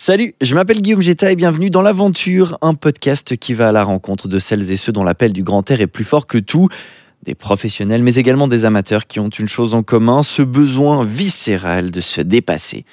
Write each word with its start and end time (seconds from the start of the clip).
Salut, 0.00 0.36
je 0.40 0.54
m'appelle 0.54 0.80
Guillaume 0.80 1.02
Jetta 1.02 1.32
et 1.32 1.34
bienvenue 1.34 1.70
dans 1.70 1.82
l'Aventure, 1.82 2.56
un 2.62 2.74
podcast 2.74 3.36
qui 3.36 3.52
va 3.52 3.70
à 3.70 3.72
la 3.72 3.82
rencontre 3.82 4.28
de 4.28 4.38
celles 4.38 4.70
et 4.70 4.76
ceux 4.76 4.92
dont 4.92 5.02
l'appel 5.02 5.32
du 5.32 5.42
grand 5.42 5.68
air 5.72 5.80
est 5.80 5.88
plus 5.88 6.04
fort 6.04 6.28
que 6.28 6.38
tout. 6.38 6.68
Des 7.24 7.34
professionnels, 7.34 8.04
mais 8.04 8.14
également 8.14 8.46
des 8.46 8.64
amateurs 8.64 9.08
qui 9.08 9.18
ont 9.18 9.28
une 9.28 9.48
chose 9.48 9.74
en 9.74 9.82
commun, 9.82 10.22
ce 10.22 10.42
besoin 10.42 11.04
viscéral 11.04 11.90
de 11.90 12.00
se 12.00 12.20
dépasser. 12.20 12.84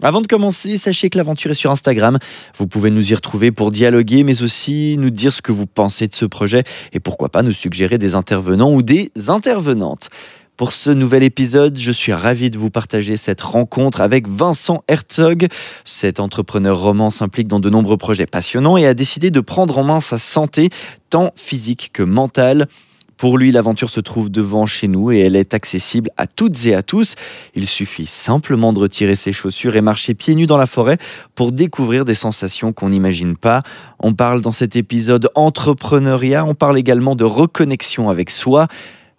Avant 0.00 0.20
de 0.20 0.28
commencer, 0.28 0.78
sachez 0.78 1.10
que 1.10 1.18
l'aventure 1.18 1.50
est 1.50 1.54
sur 1.54 1.72
Instagram. 1.72 2.18
Vous 2.56 2.68
pouvez 2.68 2.92
nous 2.92 3.10
y 3.10 3.14
retrouver 3.16 3.50
pour 3.50 3.72
dialoguer, 3.72 4.22
mais 4.22 4.42
aussi 4.42 4.94
nous 4.96 5.10
dire 5.10 5.32
ce 5.32 5.42
que 5.42 5.50
vous 5.50 5.66
pensez 5.66 6.06
de 6.06 6.14
ce 6.14 6.24
projet 6.24 6.62
et 6.92 7.00
pourquoi 7.00 7.30
pas 7.30 7.42
nous 7.42 7.52
suggérer 7.52 7.98
des 7.98 8.14
intervenants 8.14 8.72
ou 8.72 8.82
des 8.82 9.10
intervenantes. 9.26 10.08
Pour 10.56 10.70
ce 10.70 10.90
nouvel 10.90 11.24
épisode, 11.24 11.76
je 11.76 11.90
suis 11.90 12.12
ravi 12.12 12.48
de 12.48 12.58
vous 12.58 12.70
partager 12.70 13.16
cette 13.16 13.40
rencontre 13.40 14.00
avec 14.00 14.28
Vincent 14.28 14.84
Herzog. 14.86 15.48
Cet 15.84 16.20
entrepreneur 16.20 16.78
roman 16.78 17.10
s'implique 17.10 17.48
dans 17.48 17.58
de 17.58 17.68
nombreux 17.68 17.96
projets 17.96 18.26
passionnants 18.26 18.76
et 18.76 18.86
a 18.86 18.94
décidé 18.94 19.32
de 19.32 19.40
prendre 19.40 19.76
en 19.78 19.82
main 19.82 19.98
sa 19.98 20.16
santé, 20.16 20.70
tant 21.10 21.32
physique 21.34 21.90
que 21.92 22.04
mentale. 22.04 22.68
Pour 23.16 23.36
lui, 23.36 23.50
l'aventure 23.50 23.90
se 23.90 23.98
trouve 23.98 24.30
devant 24.30 24.64
chez 24.64 24.86
nous 24.86 25.10
et 25.10 25.18
elle 25.18 25.34
est 25.34 25.54
accessible 25.54 26.10
à 26.16 26.28
toutes 26.28 26.66
et 26.66 26.74
à 26.76 26.84
tous. 26.84 27.16
Il 27.56 27.66
suffit 27.66 28.06
simplement 28.06 28.72
de 28.72 28.78
retirer 28.78 29.16
ses 29.16 29.32
chaussures 29.32 29.74
et 29.74 29.80
marcher 29.80 30.14
pieds 30.14 30.36
nus 30.36 30.46
dans 30.46 30.56
la 30.56 30.66
forêt 30.66 30.98
pour 31.34 31.50
découvrir 31.50 32.04
des 32.04 32.14
sensations 32.14 32.72
qu'on 32.72 32.90
n'imagine 32.90 33.36
pas. 33.36 33.64
On 33.98 34.14
parle 34.14 34.40
dans 34.40 34.52
cet 34.52 34.76
épisode 34.76 35.28
entrepreneuriat, 35.34 36.44
on 36.44 36.54
parle 36.54 36.78
également 36.78 37.16
de 37.16 37.24
reconnexion 37.24 38.08
avec 38.08 38.30
soi. 38.30 38.68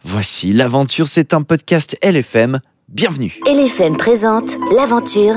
Voici 0.08 0.54
l'aventure, 0.54 1.08
c'est 1.08 1.34
un 1.34 1.42
podcast 1.42 1.98
LFM. 2.04 2.60
Bienvenue. 2.90 3.40
LFM 3.48 3.98
présente 3.98 4.52
L'aventure, 4.72 5.34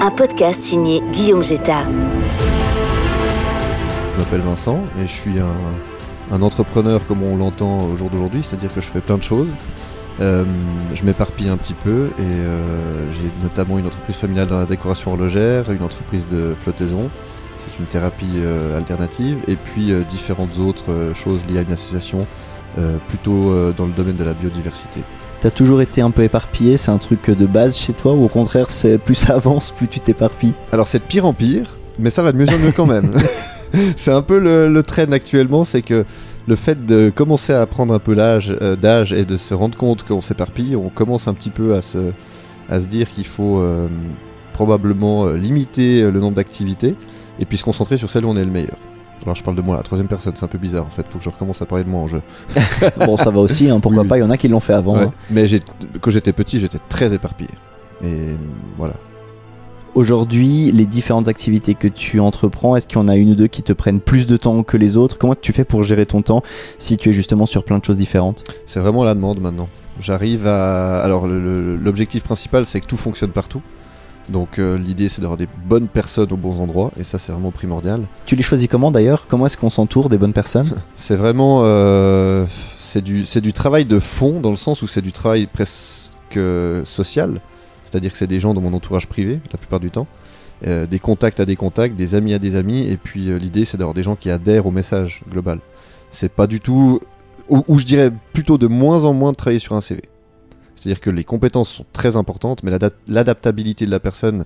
un 0.00 0.12
podcast 0.12 0.60
signé 0.60 1.00
Guillaume 1.10 1.42
Jetta. 1.42 1.82
Je 4.14 4.18
m'appelle 4.20 4.42
Vincent 4.42 4.78
et 5.00 5.08
je 5.08 5.12
suis 5.12 5.40
un, 5.40 5.56
un 6.30 6.40
entrepreneur 6.40 7.04
comme 7.08 7.24
on 7.24 7.36
l'entend 7.36 7.80
au 7.80 7.96
jour 7.96 8.10
d'aujourd'hui, 8.10 8.44
c'est-à-dire 8.44 8.72
que 8.72 8.80
je 8.80 8.86
fais 8.86 9.00
plein 9.00 9.18
de 9.18 9.24
choses. 9.24 9.50
Euh, 10.20 10.44
je 10.94 11.02
m'éparpille 11.02 11.48
un 11.48 11.56
petit 11.56 11.74
peu 11.74 12.10
et 12.16 12.22
euh, 12.22 13.10
j'ai 13.10 13.28
notamment 13.42 13.80
une 13.80 13.86
entreprise 13.86 14.14
familiale 14.14 14.46
dans 14.46 14.58
la 14.58 14.66
décoration 14.66 15.10
horlogère, 15.10 15.72
une 15.72 15.82
entreprise 15.82 16.28
de 16.28 16.54
flottaison, 16.62 17.10
c'est 17.62 17.78
une 17.78 17.86
thérapie 17.86 18.26
euh, 18.36 18.76
alternative, 18.76 19.38
et 19.46 19.56
puis 19.56 19.92
euh, 19.92 20.02
différentes 20.04 20.58
autres 20.58 20.90
euh, 20.90 21.14
choses 21.14 21.44
liées 21.46 21.58
à 21.58 21.62
une 21.62 21.72
association 21.72 22.26
euh, 22.78 22.96
plutôt 23.08 23.50
euh, 23.50 23.72
dans 23.76 23.86
le 23.86 23.92
domaine 23.92 24.16
de 24.16 24.24
la 24.24 24.32
biodiversité. 24.32 25.00
T'as 25.40 25.50
toujours 25.50 25.82
été 25.82 26.00
un 26.00 26.10
peu 26.10 26.22
éparpillé, 26.22 26.76
c'est 26.76 26.90
un 26.90 26.98
truc 26.98 27.30
de 27.30 27.46
base 27.46 27.76
chez 27.76 27.92
toi 27.92 28.14
ou 28.14 28.24
au 28.24 28.28
contraire 28.28 28.70
c'est 28.70 28.96
plus 28.96 29.14
ça 29.14 29.34
avance, 29.34 29.72
plus 29.72 29.88
tu 29.88 30.00
t'éparpilles? 30.00 30.54
Alors 30.72 30.86
c'est 30.86 31.00
de 31.00 31.04
pire 31.04 31.26
en 31.26 31.32
pire, 31.32 31.78
mais 31.98 32.10
ça 32.10 32.22
va 32.22 32.32
de 32.32 32.38
mieux 32.38 32.48
en 32.48 32.58
mieux 32.58 32.72
quand 32.72 32.86
même. 32.86 33.12
c'est 33.96 34.12
un 34.12 34.22
peu 34.22 34.38
le, 34.38 34.72
le 34.72 34.82
trend 34.82 35.10
actuellement, 35.12 35.64
c'est 35.64 35.82
que 35.82 36.04
le 36.46 36.56
fait 36.56 36.86
de 36.86 37.10
commencer 37.10 37.52
à 37.52 37.66
prendre 37.66 37.92
un 37.92 37.98
peu 37.98 38.14
l'âge 38.14 38.54
euh, 38.62 38.76
d'âge 38.76 39.12
et 39.12 39.24
de 39.24 39.36
se 39.36 39.52
rendre 39.52 39.76
compte 39.76 40.04
qu'on 40.04 40.20
s'éparpille, 40.20 40.76
on 40.76 40.88
commence 40.88 41.28
un 41.28 41.34
petit 41.34 41.50
peu 41.50 41.74
à 41.74 41.82
se, 41.82 42.12
à 42.70 42.80
se 42.80 42.86
dire 42.86 43.10
qu'il 43.10 43.26
faut 43.26 43.58
euh, 43.58 43.88
probablement 44.52 45.28
limiter 45.30 46.02
le 46.02 46.20
nombre 46.20 46.36
d'activités 46.36 46.94
et 47.40 47.44
puis 47.44 47.58
se 47.58 47.64
concentrer 47.64 47.96
sur 47.96 48.10
celle 48.10 48.24
où 48.24 48.28
on 48.28 48.36
est 48.36 48.44
le 48.44 48.50
meilleur. 48.50 48.76
Alors 49.24 49.36
je 49.36 49.42
parle 49.42 49.56
de 49.56 49.62
moi, 49.62 49.76
la 49.76 49.82
troisième 49.82 50.08
personne, 50.08 50.32
c'est 50.34 50.44
un 50.44 50.48
peu 50.48 50.58
bizarre 50.58 50.84
en 50.86 50.90
fait, 50.90 51.06
faut 51.08 51.18
que 51.18 51.24
je 51.24 51.30
recommence 51.30 51.62
à 51.62 51.66
parler 51.66 51.84
de 51.84 51.88
moi 51.90 52.00
en 52.00 52.06
jeu. 52.06 52.22
Bon 53.06 53.16
ça 53.16 53.30
va 53.30 53.40
aussi, 53.40 53.70
hein, 53.70 53.80
pourquoi 53.80 54.02
Oui, 54.02 54.08
pas, 54.08 54.18
il 54.18 54.20
y 54.20 54.24
en 54.24 54.30
a 54.30 54.36
qui 54.36 54.48
l'ont 54.48 54.60
fait 54.60 54.72
avant. 54.72 54.96
Ouais. 54.96 55.04
hein. 55.04 55.12
Mais 55.30 55.46
quand 56.00 56.10
j'étais 56.10 56.32
petit, 56.32 56.58
j'étais 56.60 56.78
très 56.88 57.14
éparpillé. 57.14 57.50
Et 58.04 58.36
voilà. 58.76 58.94
Aujourd'hui, 59.94 60.72
les 60.72 60.86
différentes 60.86 61.28
activités 61.28 61.74
que 61.74 61.86
tu 61.86 62.18
entreprends, 62.18 62.76
est-ce 62.76 62.86
qu'il 62.86 62.96
y 62.96 63.00
en 63.00 63.08
a 63.08 63.16
une 63.16 63.30
ou 63.32 63.34
deux 63.34 63.46
qui 63.46 63.62
te 63.62 63.74
prennent 63.74 64.00
plus 64.00 64.26
de 64.26 64.38
temps 64.38 64.62
que 64.62 64.78
les 64.78 64.96
autres? 64.96 65.18
Comment 65.18 65.34
tu 65.34 65.52
fais 65.52 65.64
pour 65.64 65.82
gérer 65.82 66.06
ton 66.06 66.22
temps 66.22 66.42
si 66.78 66.96
tu 66.96 67.10
es 67.10 67.12
justement 67.12 67.44
sur 67.44 67.62
plein 67.62 67.76
de 67.78 67.84
choses 67.84 67.98
différentes? 67.98 68.42
C'est 68.64 68.80
vraiment 68.80 69.04
la 69.04 69.14
demande 69.14 69.40
maintenant. 69.40 69.68
J'arrive 70.00 70.46
à. 70.46 71.00
Alors, 71.00 71.26
l'objectif 71.28 72.22
principal, 72.22 72.64
c'est 72.64 72.80
que 72.80 72.86
tout 72.86 72.96
fonctionne 72.96 73.32
partout. 73.32 73.60
Donc, 74.28 74.58
euh, 74.58 74.78
l'idée, 74.78 75.08
c'est 75.08 75.20
d'avoir 75.20 75.36
des 75.36 75.48
bonnes 75.66 75.88
personnes 75.88 76.32
aux 76.32 76.36
bons 76.36 76.60
endroits, 76.60 76.92
et 76.98 77.04
ça, 77.04 77.18
c'est 77.18 77.32
vraiment 77.32 77.50
primordial. 77.50 78.06
Tu 78.24 78.36
les 78.36 78.42
choisis 78.42 78.68
comment 78.68 78.90
d'ailleurs? 78.90 79.26
Comment 79.28 79.46
est-ce 79.46 79.56
qu'on 79.56 79.70
s'entoure 79.70 80.08
des 80.08 80.18
bonnes 80.18 80.32
personnes? 80.32 80.70
C'est 80.94 81.16
vraiment. 81.16 81.62
euh, 81.64 82.46
c'est 82.78 83.02
du, 83.02 83.24
c'est 83.24 83.40
du 83.40 83.52
travail 83.52 83.84
de 83.84 83.98
fond, 83.98 84.40
dans 84.40 84.50
le 84.50 84.56
sens 84.56 84.82
où 84.82 84.86
c'est 84.86 85.00
du 85.02 85.12
travail 85.12 85.46
presque 85.46 86.38
social. 86.84 87.40
C'est-à-dire 87.84 88.12
que 88.12 88.18
c'est 88.18 88.26
des 88.26 88.40
gens 88.40 88.54
dans 88.54 88.60
mon 88.60 88.72
entourage 88.74 89.06
privé, 89.06 89.40
la 89.52 89.58
plupart 89.58 89.80
du 89.80 89.90
temps. 89.90 90.06
Euh, 90.66 90.86
des 90.86 90.98
contacts 90.98 91.40
à 91.40 91.44
des 91.44 91.56
contacts, 91.56 91.96
des 91.96 92.14
amis 92.14 92.34
à 92.34 92.38
des 92.38 92.56
amis, 92.56 92.86
et 92.88 92.96
puis 92.96 93.38
l'idée, 93.38 93.64
c'est 93.64 93.76
d'avoir 93.76 93.94
des 93.94 94.02
gens 94.02 94.16
qui 94.16 94.30
adhèrent 94.30 94.66
au 94.66 94.70
message 94.70 95.22
global. 95.30 95.58
C'est 96.10 96.30
pas 96.32 96.46
du 96.46 96.60
tout. 96.60 97.00
Ou, 97.48 97.64
ou 97.66 97.78
je 97.78 97.84
dirais 97.84 98.10
plutôt 98.32 98.58
de 98.58 98.66
moins 98.66 99.04
en 99.04 99.12
moins 99.12 99.32
de 99.32 99.36
travailler 99.36 99.58
sur 99.58 99.74
un 99.74 99.80
CV. 99.80 100.02
C'est-à-dire 100.82 101.00
que 101.00 101.10
les 101.10 101.24
compétences 101.24 101.70
sont 101.70 101.86
très 101.92 102.16
importantes, 102.16 102.62
mais 102.64 102.70
l'ada- 102.72 102.90
l'adaptabilité 103.06 103.86
de 103.86 103.90
la 103.90 104.00
personne 104.00 104.44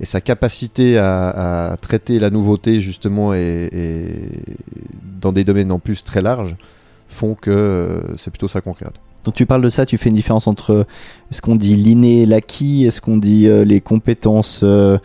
et 0.00 0.06
sa 0.06 0.20
capacité 0.20 0.96
à, 0.98 1.72
à 1.72 1.76
traiter 1.76 2.18
la 2.18 2.30
nouveauté 2.30 2.80
justement 2.80 3.34
et, 3.34 3.68
et 3.70 4.28
dans 5.20 5.30
des 5.30 5.44
domaines 5.44 5.70
en 5.70 5.78
plus 5.78 6.02
très 6.02 6.22
larges 6.22 6.56
font 7.08 7.34
que 7.34 7.50
euh, 7.50 8.16
c'est 8.16 8.30
plutôt 8.30 8.48
ça 8.48 8.60
qu'on 8.60 8.72
regarde. 8.72 8.94
Donc 9.24 9.34
tu 9.34 9.46
parles 9.46 9.62
de 9.62 9.68
ça, 9.68 9.86
tu 9.86 9.96
fais 9.98 10.08
une 10.08 10.16
différence 10.16 10.46
entre 10.46 10.70
euh, 10.70 10.84
est-ce 11.30 11.42
qu'on 11.42 11.56
dit 11.56 11.76
l'inné 11.76 12.22
et 12.22 12.26
l'acquis, 12.26 12.86
est-ce 12.86 13.00
qu'on 13.00 13.18
dit 13.18 13.46
euh, 13.46 13.64
les 13.64 13.80
compétences 13.80 14.60
euh, 14.62 14.98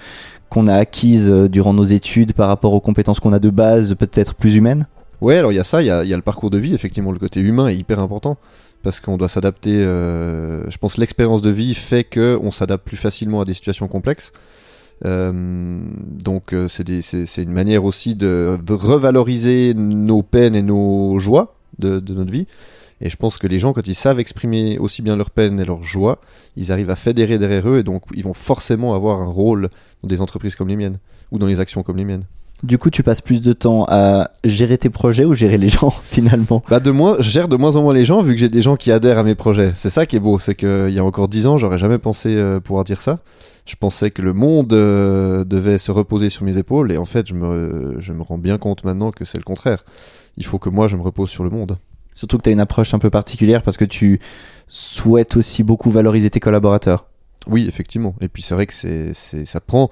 qu'on 0.50 0.68
a 0.68 0.74
acquises 0.76 1.30
euh, 1.30 1.48
durant 1.48 1.74
nos 1.74 1.84
études 1.84 2.34
par 2.34 2.48
rapport 2.48 2.74
aux 2.74 2.82
compétences 2.82 3.20
qu'on 3.20 3.34
a 3.34 3.40
de 3.40 3.50
base, 3.50 3.96
peut-être 3.96 4.34
plus 4.34 4.56
humaines? 4.56 4.88
Ouais, 5.22 5.36
alors 5.36 5.52
il 5.52 5.56
y 5.56 5.60
a 5.60 5.64
ça, 5.66 5.82
il 5.84 5.86
y 5.86 5.92
a, 5.92 6.04
il 6.04 6.10
y 6.10 6.14
a 6.14 6.18
le 6.18 6.24
parcours 6.24 6.50
de 6.50 6.58
vie, 6.58 6.74
effectivement, 6.74 7.12
le 7.12 7.20
côté 7.20 7.42
humain 7.42 7.68
est 7.68 7.76
hyper 7.76 8.00
important 8.00 8.38
parce 8.84 9.00
qu'on 9.00 9.18
doit 9.18 9.30
s'adapter. 9.30 9.78
euh, 9.78 10.70
je 10.70 10.78
pense 10.78 10.98
l'expérience 10.98 11.42
de 11.42 11.50
vie 11.50 11.74
fait 11.74 12.04
que 12.04 12.40
on 12.42 12.52
s'adapte 12.52 12.86
plus 12.86 12.98
facilement 12.98 13.42
à 13.42 13.46
des 13.46 13.54
situations 13.54 13.88
complexes. 13.88 14.32
Euh, 15.06 15.32
donc 16.06 16.54
euh, 16.54 16.68
c'est 16.68 17.42
une 17.42 17.52
manière 17.54 17.86
aussi 17.86 18.16
de 18.16 18.58
revaloriser 18.70 19.74
nos 19.74 20.24
peines 20.24 20.56
et 20.56 20.62
nos 20.62 21.20
joies 21.20 21.54
de 21.80 22.02
notre 22.14 22.32
vie. 22.32 22.48
Et 23.02 23.10
je 23.10 23.16
pense 23.16 23.38
que 23.38 23.48
les 23.48 23.60
gens, 23.60 23.72
quand 23.74 23.88
ils 23.88 23.96
savent 23.96 24.20
exprimer 24.20 24.78
aussi 24.78 25.02
bien 25.02 25.16
leurs 25.16 25.32
peines 25.32 25.60
et 25.60 25.66
leurs 25.66 25.84
joies, 25.84 26.20
ils 26.58 26.72
arrivent 26.72 26.90
à 26.90 26.96
fédérer 26.96 27.38
derrière 27.38 27.70
eux 27.70 27.80
et 27.80 27.84
donc 27.84 28.04
ils 28.14 28.24
vont 28.24 28.34
forcément 28.34 28.94
avoir 28.94 29.22
un 29.22 29.30
rôle 29.30 29.70
dans 30.04 30.10
des 30.10 30.20
entreprises 30.22 30.56
comme 30.56 30.68
les 30.68 30.76
miennes 30.76 31.00
ou 31.32 31.40
dans 31.40 31.46
les 31.46 31.60
actions 31.60 31.84
comme 31.84 31.98
les 31.98 32.06
miennes. 32.06 32.26
Du 32.62 32.78
coup, 32.78 32.90
tu 32.90 33.04
passes 33.04 33.22
plus 33.22 33.42
de 33.42 33.54
temps 33.54 33.86
à 33.88 34.32
gérer 34.44 34.78
tes 34.78 34.90
projets 34.90 35.24
ou 35.24 35.34
gérer 35.34 35.58
les 35.58 35.70
gens 35.70 35.90
finalement? 35.90 36.64
Bah 36.70 36.80
de 36.80 36.92
moins, 36.92 37.16
je 37.20 37.30
gère 37.30 37.48
de 37.48 37.56
moins 37.56 37.76
en 37.76 37.84
moins 37.84 37.94
les 37.94 38.06
gens 38.06 38.22
vu 38.22 38.34
que 38.34 38.40
j'ai 38.40 38.50
des 38.50 38.62
gens 38.62 38.76
qui 38.76 38.92
adhèrent 38.92 39.18
à 39.18 39.24
mes 39.24 39.36
projets. 39.36 39.72
C'est 39.76 39.90
ça 39.90 40.06
qui 40.06 40.16
est 40.16 40.20
beau, 40.20 40.40
c'est 40.40 40.56
qu'il 40.56 40.90
y 40.90 41.00
a 41.00 41.04
encore 41.04 41.28
dix 41.28 41.48
ans, 41.48 41.58
j'aurais 41.58 41.78
jamais 41.78 41.98
pensé 41.98 42.36
euh, 42.36 42.60
pouvoir 42.60 42.84
dire 42.84 43.02
ça. 43.02 43.20
Je 43.66 43.76
pensais 43.76 44.12
que 44.12 44.22
le 44.22 44.34
monde 44.34 44.74
euh, 44.74 45.46
devait 45.46 45.78
se 45.78 45.92
reposer 45.92 46.30
sur 46.30 46.44
mes 46.44 46.58
épaules 46.58 46.92
et 46.92 46.98
en 46.98 47.06
fait, 47.06 47.28
je 47.28 47.34
me, 47.34 47.96
je 48.00 48.14
me 48.14 48.24
rends 48.24 48.38
bien 48.38 48.58
compte 48.58 48.84
maintenant 48.84 49.12
que 49.12 49.26
c'est 49.26 49.38
le 49.38 49.44
contraire. 49.44 49.86
Il 50.38 50.46
faut 50.46 50.60
que 50.60 50.70
moi, 50.70 50.88
je 50.88 50.98
me 50.98 51.02
repose 51.02 51.30
sur 51.30 51.44
le 51.44 51.50
monde. 51.50 51.78
Surtout 52.16 52.38
que 52.38 52.44
tu 52.44 52.50
as 52.50 52.52
une 52.52 52.60
approche 52.60 52.94
un 52.94 53.00
peu 53.00 53.10
particulière 53.10 53.62
parce 53.62 53.78
que 53.78 53.86
tu 53.86 54.20
souhaites 54.68 55.38
aussi 55.38 55.64
beaucoup 55.64 55.90
valoriser 55.90 56.30
tes 56.30 56.40
collaborateurs. 56.42 57.06
Oui, 57.48 57.66
effectivement. 57.68 58.16
Et 58.22 58.28
puis 58.28 58.42
c'est 58.42 58.54
vrai 58.54 58.68
que 58.68 58.74
c'est, 58.74 59.14
c'est, 59.14 59.46
ça 59.46 59.60
prend, 59.60 59.90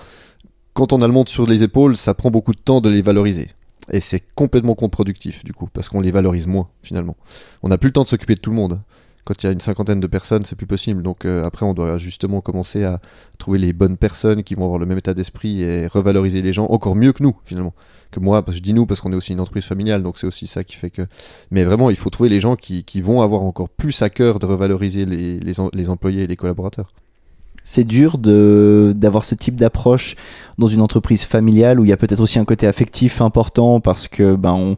quand 0.77 0.93
on 0.93 1.01
a 1.01 1.07
le 1.07 1.13
monde 1.13 1.27
sur 1.27 1.47
les 1.47 1.63
épaules, 1.63 1.97
ça 1.97 2.13
prend 2.13 2.29
beaucoup 2.29 2.51
de 2.51 2.59
temps 2.59 2.81
de 2.81 2.89
les 2.91 3.01
valoriser. 3.01 3.49
Et 3.91 3.99
c'est 3.99 4.21
complètement 4.35 4.75
contre-productif 4.75 5.43
du 5.43 5.51
coup, 5.51 5.67
parce 5.73 5.89
qu'on 5.89 6.01
les 6.01 6.11
valorise 6.11 6.45
moins 6.45 6.67
finalement. 6.83 7.17
On 7.63 7.69
n'a 7.69 7.79
plus 7.79 7.87
le 7.87 7.93
temps 7.93 8.03
de 8.03 8.07
s'occuper 8.07 8.35
de 8.35 8.39
tout 8.39 8.51
le 8.51 8.57
monde. 8.57 8.79
Quand 9.23 9.41
il 9.41 9.47
y 9.47 9.49
a 9.49 9.53
une 9.53 9.59
cinquantaine 9.59 9.99
de 9.99 10.05
personnes, 10.05 10.45
c'est 10.45 10.55
plus 10.55 10.67
possible. 10.67 11.01
Donc 11.01 11.25
euh, 11.25 11.43
après, 11.45 11.65
on 11.65 11.73
doit 11.73 11.97
justement 11.97 12.41
commencer 12.41 12.83
à 12.83 13.01
trouver 13.39 13.57
les 13.57 13.73
bonnes 13.73 13.97
personnes 13.97 14.43
qui 14.43 14.53
vont 14.53 14.65
avoir 14.65 14.77
le 14.77 14.85
même 14.85 14.99
état 14.99 15.15
d'esprit 15.15 15.63
et 15.63 15.87
revaloriser 15.87 16.43
les 16.43 16.53
gens 16.53 16.67
encore 16.67 16.95
mieux 16.95 17.11
que 17.11 17.23
nous 17.23 17.35
finalement. 17.43 17.73
Que 18.11 18.19
moi, 18.19 18.45
je 18.47 18.59
dis 18.59 18.75
nous 18.75 18.85
parce 18.85 19.01
qu'on 19.01 19.11
est 19.11 19.15
aussi 19.15 19.33
une 19.33 19.41
entreprise 19.41 19.65
familiale, 19.65 20.03
donc 20.03 20.19
c'est 20.19 20.27
aussi 20.27 20.45
ça 20.45 20.63
qui 20.63 20.75
fait 20.75 20.91
que. 20.91 21.07
Mais 21.49 21.63
vraiment, 21.63 21.89
il 21.89 21.95
faut 21.95 22.11
trouver 22.11 22.29
les 22.29 22.39
gens 22.39 22.55
qui, 22.55 23.01
vont 23.01 23.21
avoir 23.21 23.41
encore 23.41 23.69
plus 23.69 23.99
à 24.03 24.11
cœur 24.11 24.37
de 24.37 24.45
revaloriser 24.45 25.07
les 25.07 25.89
employés 25.89 26.21
et 26.21 26.27
les 26.27 26.35
collaborateurs. 26.35 26.89
C'est 27.69 27.83
dur 27.83 28.17
d'avoir 28.17 29.25
ce 29.25 29.35
type 29.35 29.57
d'approche 29.57 30.15
dans 30.57 30.67
une 30.67 30.79
entreprise 30.79 31.25
familiale 31.25 31.81
où 31.81 31.83
il 31.83 31.89
y 31.89 31.91
a 31.91 31.97
peut-être 31.97 32.21
aussi 32.21 32.39
un 32.39 32.45
côté 32.45 32.65
affectif 32.65 33.19
important 33.19 33.81
parce 33.81 34.07
que 34.07 34.37
ben 34.37 34.53
on, 34.53 34.77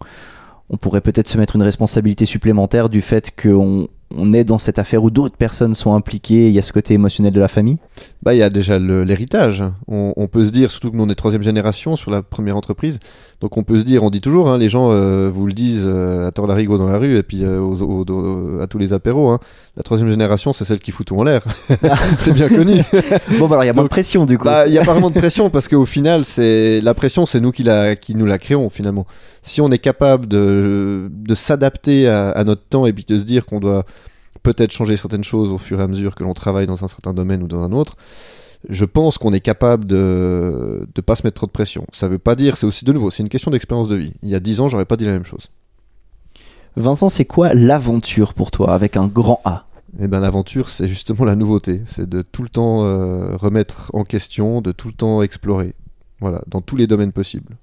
on 0.72 0.78
pourrait 0.78 1.02
peut-être 1.02 1.28
se 1.28 1.38
mettre 1.38 1.56
une 1.56 1.62
responsabilité 1.62 2.26
supplémentaire 2.26 2.90
du 2.90 3.02
fait 3.02 3.30
qu'on 3.40 3.88
on 4.18 4.34
est 4.34 4.44
dans 4.44 4.58
cette 4.58 4.80
affaire 4.80 5.04
où 5.04 5.12
d'autres 5.12 5.38
personnes 5.38 5.76
sont 5.76 5.94
impliquées, 5.94 6.48
il 6.48 6.54
y 6.54 6.60
a 6.60 6.64
ce 6.64 6.74
côté 6.74 6.96
émotionnel 6.96 7.32
de 7.32 7.40
la 7.40 7.48
famille 7.48 7.78
Bah, 8.24 8.34
il 8.34 8.38
y 8.38 8.44
a 8.44 8.50
déjà 8.50 8.80
l'héritage. 8.80 9.64
On, 9.88 10.14
on 10.18 10.28
peut 10.28 10.46
se 10.46 10.52
dire, 10.52 10.72
surtout 10.72 10.90
que 10.92 10.96
nous 10.98 11.04
on 11.04 11.10
est 11.10 11.16
troisième 11.16 11.44
génération 11.44 11.96
sur 11.96 12.10
la 12.10 12.22
première 12.24 12.58
entreprise, 12.58 13.00
donc 13.40 13.56
on 13.58 13.64
peut 13.64 13.78
se 13.80 13.84
dire, 13.84 14.04
on 14.04 14.10
dit 14.10 14.20
toujours, 14.22 14.50
hein, 14.50 14.58
les 14.58 14.68
gens 14.68 14.90
euh, 14.92 15.30
vous 15.34 15.46
le 15.46 15.54
disent 15.54 15.86
euh, 15.88 16.28
à 16.28 16.32
tort 16.32 16.48
la 16.48 16.56
rigo 16.56 16.78
dans 16.78 16.88
la 16.88 16.98
rue 16.98 17.18
et 17.18 17.24
puis 17.24 17.44
euh, 17.44 17.60
aux- 17.62 17.82
aux- 17.84 18.06
aux- 18.10 18.60
à 18.62 18.68
tous 18.68 18.80
les 18.80 18.94
apéros. 18.94 19.30
hein, 19.30 19.40
la 19.78 19.84
troisième 19.84 20.10
génération, 20.10 20.54
c'est 20.54 20.66
celle 20.66 20.80
qui 20.80 20.92
fout 20.92 21.06
tout 21.06 21.18
en 21.18 21.24
l'air. 21.24 21.44
c'est 22.20 22.34
bien 22.34 22.50
connu. 22.50 22.82
Bon, 23.38 23.48
bah 23.48 23.56
alors 23.56 23.64
il 23.64 23.68
y 23.68 23.70
a 23.70 23.74
moins 23.74 23.84
de 23.84 23.90
pression 23.90 24.26
du 24.26 24.38
coup. 24.38 24.46
Bah, 24.46 24.68
il 24.68 24.74
y 24.74 24.80
a 24.80 24.84
pas 24.86 24.94
vraiment 24.94 25.10
de 25.12 25.20
pression 25.20 25.50
parce 25.52 25.68
qu'au 25.68 25.86
final, 25.86 26.26
c'est 26.26 26.82
la 26.82 26.94
pression, 26.94 27.26
c'est 27.26 27.40
nous 27.40 27.52
qui 27.52 27.64
la, 27.64 27.96
qui 27.96 28.16
nous 28.16 28.26
la 28.26 28.38
créons 28.40 28.70
finalement. 28.70 29.06
Si 29.50 29.62
on 29.62 29.72
est 29.72 29.80
capable 29.80 30.28
de, 30.28 31.10
de 31.12 31.36
s'adapter 31.36 32.08
à, 32.08 32.30
à 32.30 32.44
notre 32.44 32.62
temps 32.62 32.86
et 32.86 32.94
puis 32.94 33.04
de 33.04 33.18
se 33.18 33.24
dire 33.24 33.48
qu'on 33.48 33.60
doit 33.60 33.84
peut-être 34.44 34.72
changer 34.72 34.96
certaines 34.96 35.24
choses 35.24 35.50
au 35.50 35.58
fur 35.58 35.80
et 35.80 35.84
à 35.84 35.88
mesure 35.88 36.14
que 36.14 36.24
l'on 36.24 36.34
travaille 36.34 36.68
dans 36.68 36.84
un 36.84 36.88
certain 36.88 37.16
domaine 37.16 37.42
ou 37.42 37.48
dans 37.48 37.62
un 37.64 37.72
autre, 37.72 37.98
je 38.68 38.86
pense 38.86 39.18
qu'on 39.18 39.34
est 39.34 39.40
capable 39.40 39.86
de 39.86 40.88
ne 40.96 41.02
pas 41.02 41.16
se 41.16 41.26
mettre 41.26 41.36
trop 41.36 41.48
de 41.48 41.52
pression. 41.52 41.88
Ça 41.94 42.08
veut 42.08 42.20
pas 42.20 42.36
dire, 42.36 42.58
c'est 42.58 42.68
aussi 42.68 42.86
de 42.86 42.94
nouveau, 42.94 43.10
c'est 43.10 43.24
une 43.24 43.30
question 43.30 43.50
d'expérience 43.50 43.88
de 43.88 43.96
vie. 43.96 44.14
Il 44.22 44.30
y 44.30 44.36
a 44.36 44.40
10 44.40 44.60
ans, 44.60 44.68
j'aurais 44.68 44.86
pas 44.86 44.98
dit 44.98 45.06
la 45.06 45.14
même 45.14 45.26
chose. 45.26 45.50
Vincent, 46.76 47.10
c'est 47.10 47.26
quoi 47.26 47.54
l'aventure 47.56 48.36
pour 48.36 48.52
toi 48.52 48.74
avec 48.74 48.98
un 48.98 49.08
grand 49.08 49.42
A? 49.46 49.66
Eh 50.00 50.08
ben 50.08 50.20
l'aventure, 50.20 50.70
c'est 50.70 50.88
justement 50.88 51.26
la 51.26 51.36
nouveauté. 51.36 51.82
C'est 51.86 52.08
de 52.08 52.22
tout 52.22 52.44
le 52.44 52.50
temps 52.50 52.86
euh, 52.86 53.36
remettre 53.36 53.90
en 53.94 54.04
question, 54.04 54.62
de 54.62 54.72
tout 54.72 54.88
le 54.88 54.94
temps 54.94 55.24
explorer. 55.24 55.74
Voilà, 56.20 56.44
dans 56.48 56.62
tous 56.62 56.76
les 56.76 56.86
domaines 56.86 57.12
possibles. 57.12 57.58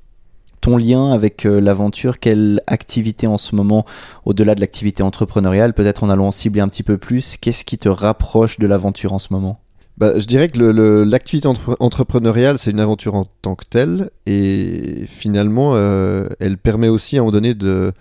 Ton 0.66 0.78
lien 0.78 1.12
avec 1.12 1.46
euh, 1.46 1.60
l'aventure, 1.60 2.18
quelle 2.18 2.60
activité 2.66 3.28
en 3.28 3.38
ce 3.38 3.54
moment, 3.54 3.86
au-delà 4.24 4.56
de 4.56 4.60
l'activité 4.60 5.04
entrepreneuriale, 5.04 5.74
peut-être 5.74 6.02
en 6.02 6.10
allant 6.10 6.32
cibler 6.32 6.60
un 6.60 6.66
petit 6.66 6.82
peu 6.82 6.98
plus, 6.98 7.36
qu'est-ce 7.36 7.64
qui 7.64 7.78
te 7.78 7.88
rapproche 7.88 8.58
de 8.58 8.66
l'aventure 8.66 9.12
en 9.12 9.20
ce 9.20 9.28
moment? 9.32 9.60
Bah, 9.96 10.18
je 10.18 10.26
dirais 10.26 10.48
que 10.48 10.58
l'activité 11.04 11.46
entre- 11.46 11.76
entrepreneuriale, 11.78 12.58
c'est 12.58 12.72
une 12.72 12.80
aventure 12.80 13.14
en 13.14 13.26
tant 13.42 13.54
que 13.54 13.64
telle, 13.64 14.10
et 14.26 15.04
finalement, 15.06 15.72
euh, 15.74 16.26
elle 16.40 16.58
permet 16.58 16.88
aussi 16.88 17.16
à 17.16 17.20
un 17.20 17.22
moment 17.22 17.32
donné 17.32 17.54
de, 17.54 17.92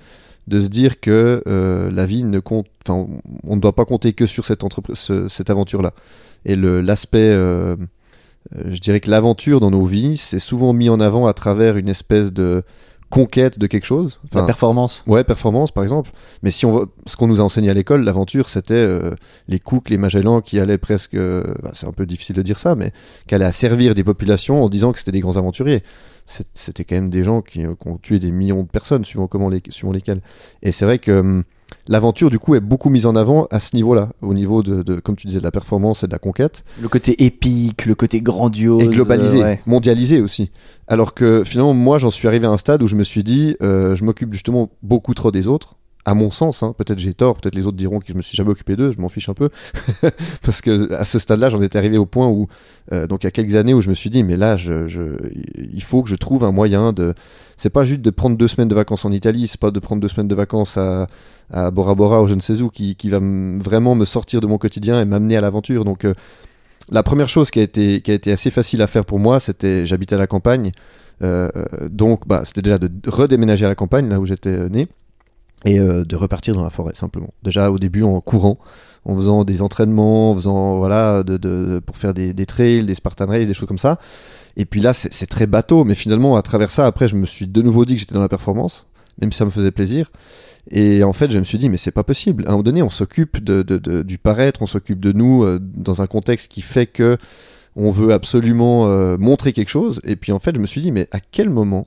se 0.49 0.67
dire 0.67 0.99
que 0.99 1.43
euh, 1.47 1.91
la 1.91 2.07
vie 2.07 2.23
ne 2.23 2.39
compte, 2.39 2.65
enfin, 2.83 3.05
on 3.43 3.55
ne 3.55 3.61
doit 3.61 3.75
pas 3.75 3.85
compter 3.85 4.13
que 4.13 4.25
sur 4.25 4.43
cette, 4.43 4.63
ce- 4.95 5.27
cette 5.27 5.51
aventure-là. 5.51 5.93
Et 6.45 6.55
l'aspect, 6.55 7.29
je 8.53 8.79
dirais 8.79 8.99
que 8.99 9.09
l'aventure 9.09 9.59
dans 9.59 9.71
nos 9.71 9.85
vies, 9.85 10.17
c'est 10.17 10.39
souvent 10.39 10.73
mis 10.73 10.89
en 10.89 10.99
avant 10.99 11.27
à 11.27 11.33
travers 11.33 11.77
une 11.77 11.89
espèce 11.89 12.31
de 12.31 12.63
conquête 13.09 13.59
de 13.59 13.67
quelque 13.67 13.85
chose. 13.85 14.19
La 14.33 14.39
Enfin, 14.39 14.45
performance 14.45 15.03
Ouais, 15.07 15.23
performance 15.23 15.71
par 15.71 15.83
exemple. 15.83 16.11
Mais 16.43 16.51
si 16.51 16.65
on 16.65 16.87
ce 17.05 17.15
qu'on 17.15 17.27
nous 17.27 17.39
a 17.39 17.43
enseigné 17.43 17.69
à 17.69 17.73
l'école, 17.73 18.03
l'aventure, 18.03 18.49
c'était 18.49 18.73
euh, 18.73 19.11
les 19.47 19.59
Cook, 19.59 19.89
les 19.89 19.97
Magellan 19.97 20.41
qui 20.41 20.59
allaient 20.59 20.77
presque, 20.77 21.13
euh, 21.13 21.43
bah, 21.63 21.69
c'est 21.73 21.85
un 21.87 21.91
peu 21.91 22.05
difficile 22.05 22.35
de 22.35 22.41
dire 22.41 22.59
ça, 22.59 22.75
mais 22.75 22.91
qui 23.27 23.35
allaient 23.35 23.45
à 23.45 23.51
servir 23.51 23.93
des 23.95 24.03
populations 24.03 24.63
en 24.63 24.69
disant 24.69 24.91
que 24.91 24.99
c'était 24.99 25.11
des 25.11 25.19
grands 25.21 25.37
aventuriers. 25.37 25.83
C'était 26.25 26.83
quand 26.83 26.95
même 26.95 27.11
des 27.11 27.21
gens 27.23 27.41
qui, 27.41 27.65
euh, 27.65 27.75
qui 27.79 27.87
ont 27.87 27.97
tué 27.97 28.17
des 28.19 28.31
millions 28.31 28.63
de 28.63 28.67
personnes, 28.67 29.05
suivant 29.05 29.27
comment 29.27 29.49
les, 29.49 29.61
suivant 29.69 29.91
lesquels. 29.93 30.21
Et 30.63 30.71
c'est 30.71 30.85
vrai 30.85 30.97
que 30.97 31.11
hum, 31.11 31.43
l'aventure, 31.87 32.29
du 32.29 32.39
coup, 32.39 32.55
est 32.55 32.59
beaucoup 32.59 32.89
mise 32.89 33.05
en 33.05 33.15
avant 33.15 33.47
à 33.51 33.59
ce 33.59 33.75
niveau-là, 33.75 34.09
au 34.21 34.33
niveau 34.33 34.63
de, 34.63 34.83
de, 34.83 34.99
comme 34.99 35.15
tu 35.15 35.27
disais, 35.27 35.39
de 35.39 35.43
la 35.43 35.51
performance 35.51 36.03
et 36.03 36.07
de 36.07 36.11
la 36.11 36.19
conquête 36.19 36.63
Le 36.81 36.87
côté 36.87 37.23
épique, 37.23 37.85
le 37.85 37.95
côté 37.95 38.21
grandiose. 38.21 38.83
et 38.83 38.87
globalisé, 38.87 39.41
euh, 39.41 39.45
ouais. 39.45 39.61
mondialisé 39.65 40.21
aussi. 40.21 40.51
Alors 40.87 41.13
que 41.13 41.43
finalement, 41.43 41.73
moi, 41.73 41.97
j'en 41.97 42.09
suis 42.09 42.27
arrivé 42.27 42.47
à 42.47 42.51
un 42.51 42.57
stade 42.57 42.81
où 42.83 42.87
je 42.87 42.95
me 42.95 43.03
suis 43.03 43.23
dit, 43.23 43.55
euh, 43.61 43.95
je 43.95 44.03
m'occupe 44.03 44.33
justement 44.33 44.69
beaucoup 44.83 45.13
trop 45.13 45.31
des 45.31 45.47
autres. 45.47 45.75
À 46.07 46.13
mon 46.13 46.29
sens, 46.29 46.61
hein. 46.61 46.75
peut-être 46.77 46.99
j'ai 46.99 47.15
tort, 47.15 47.37
peut-être 47.37 47.55
les 47.55 47.65
autres 47.65 47.77
diront 47.77 47.99
que 47.99 48.05
je 48.07 48.13
me 48.13 48.21
suis 48.21 48.37
jamais 48.37 48.51
occupé 48.51 48.75
d'eux, 48.75 48.91
je 48.91 49.01
m'en 49.01 49.09
fiche 49.09 49.27
un 49.27 49.33
peu, 49.33 49.49
parce 50.43 50.61
que 50.61 50.93
à 50.93 51.03
ce 51.03 51.17
stade-là, 51.17 51.49
j'en 51.49 51.63
étais 51.63 51.79
arrivé 51.79 51.97
au 51.97 52.05
point 52.05 52.27
où, 52.27 52.47
euh, 52.93 53.07
donc 53.07 53.23
il 53.23 53.25
y 53.25 53.27
a 53.27 53.31
quelques 53.31 53.55
années, 53.55 53.73
où 53.73 53.81
je 53.81 53.89
me 53.89 53.95
suis 53.95 54.11
dit, 54.11 54.23
mais 54.23 54.37
là, 54.37 54.55
il 54.55 55.83
faut 55.83 56.03
que 56.03 56.09
je 56.09 56.15
trouve 56.15 56.43
un 56.43 56.51
moyen 56.51 56.93
de, 56.93 57.15
c'est 57.57 57.71
pas 57.71 57.83
juste 57.83 58.01
de 58.01 58.11
prendre 58.11 58.37
deux 58.37 58.47
semaines 58.47 58.67
de 58.67 58.75
vacances 58.75 59.03
en 59.03 59.11
Italie, 59.11 59.47
c'est 59.47 59.59
pas 59.59 59.71
de 59.71 59.79
prendre 59.79 59.99
deux 59.99 60.07
semaines 60.07 60.27
de 60.27 60.35
vacances 60.35 60.77
à, 60.77 61.07
Bora 61.71 61.95
Bora 61.95 62.21
ou 62.21 62.27
je 62.27 62.35
ne 62.35 62.39
sais 62.39 62.61
où 62.61 62.69
qui, 62.69 62.95
va 63.09 63.19
vraiment 63.19 63.95
me 63.95 64.05
sortir 64.05 64.41
de 64.41 64.47
mon 64.47 64.59
quotidien 64.59 65.01
et 65.01 65.05
m'amener 65.05 65.37
à 65.37 65.41
l'aventure. 65.41 65.85
Donc 65.85 66.05
euh, 66.05 66.13
la 66.91 67.01
première 67.01 67.29
chose 67.29 67.49
qui 67.49 67.59
a 67.59 67.63
été, 67.63 68.31
assez 68.31 68.51
facile 68.51 68.81
à 68.83 68.87
faire 68.87 69.05
pour 69.05 69.19
moi, 69.19 69.39
c'était 69.39 69.87
j'habitais 69.87 70.15
à 70.15 70.19
la 70.19 70.27
campagne. 70.27 70.71
Euh, 71.23 71.49
donc 71.89 72.27
bah, 72.27 72.43
c'était 72.45 72.61
déjà 72.61 72.77
de 72.77 72.91
redéménager 73.07 73.65
à 73.65 73.69
la 73.69 73.75
campagne, 73.75 74.09
là 74.09 74.19
où 74.19 74.25
j'étais 74.25 74.69
né, 74.69 74.87
et 75.65 75.79
euh, 75.79 76.05
de 76.05 76.15
repartir 76.15 76.55
dans 76.55 76.63
la 76.63 76.69
forêt 76.69 76.93
simplement. 76.95 77.33
Déjà 77.43 77.71
au 77.71 77.79
début 77.79 78.03
en 78.03 78.19
courant, 78.21 78.59
en 79.03 79.15
faisant 79.15 79.43
des 79.43 79.61
entraînements, 79.61 80.31
en 80.31 80.35
faisant 80.35 80.77
voilà, 80.77 81.23
de, 81.23 81.37
de- 81.37 81.81
pour 81.85 81.97
faire 81.97 82.13
des, 82.13 82.33
des 82.33 82.45
trails, 82.45 82.85
des 82.85 82.95
Spartan 82.95 83.25
Race, 83.27 83.47
des 83.47 83.53
choses 83.53 83.67
comme 83.67 83.77
ça. 83.77 83.99
Et 84.57 84.65
puis 84.65 84.79
là 84.79 84.93
c'est 84.93 85.25
très 85.25 85.47
bateau, 85.47 85.83
mais 85.83 85.95
finalement 85.95 86.37
à 86.37 86.41
travers 86.41 86.71
ça, 86.71 86.85
après 86.85 87.07
je 87.07 87.15
me 87.15 87.25
suis 87.25 87.47
de 87.47 87.61
nouveau 87.61 87.83
dit 87.85 87.95
que 87.95 87.99
j'étais 87.99 88.15
dans 88.15 88.21
la 88.21 88.29
performance, 88.29 88.87
même 89.21 89.31
si 89.31 89.37
ça 89.39 89.45
me 89.45 89.51
faisait 89.51 89.71
plaisir. 89.71 90.11
Et 90.71 91.03
en 91.03 91.13
fait, 91.13 91.29
je 91.29 91.37
me 91.37 91.43
suis 91.43 91.59
dit, 91.59 91.69
mais 91.69 91.77
c'est 91.77 91.91
pas 91.91 92.03
possible. 92.03 92.43
À 92.45 92.47
un 92.47 92.51
moment 92.53 92.63
donné, 92.63 92.81
on 92.81 92.89
s'occupe 92.89 93.43
de- 93.43 93.61
de- 93.61 94.01
du 94.01 94.17
paraître, 94.17 94.63
on 94.63 94.65
s'occupe 94.65 94.99
de 94.99 95.11
nous 95.11 95.43
euh, 95.43 95.59
dans 95.61 96.01
un 96.01 96.07
contexte 96.07 96.51
qui 96.51 96.61
fait 96.61 96.87
que 96.87 97.19
on 97.75 97.91
veut 97.91 98.11
absolument 98.13 98.87
euh, 98.87 99.15
montrer 99.15 99.53
quelque 99.53 99.69
chose. 99.69 100.01
Et 100.05 100.15
puis 100.15 100.31
en 100.31 100.39
fait, 100.39 100.55
je 100.55 100.59
me 100.61 100.65
suis 100.65 100.81
dit, 100.81 100.91
mais 100.91 101.07
à 101.11 101.19
quel 101.19 101.51
moment 101.51 101.85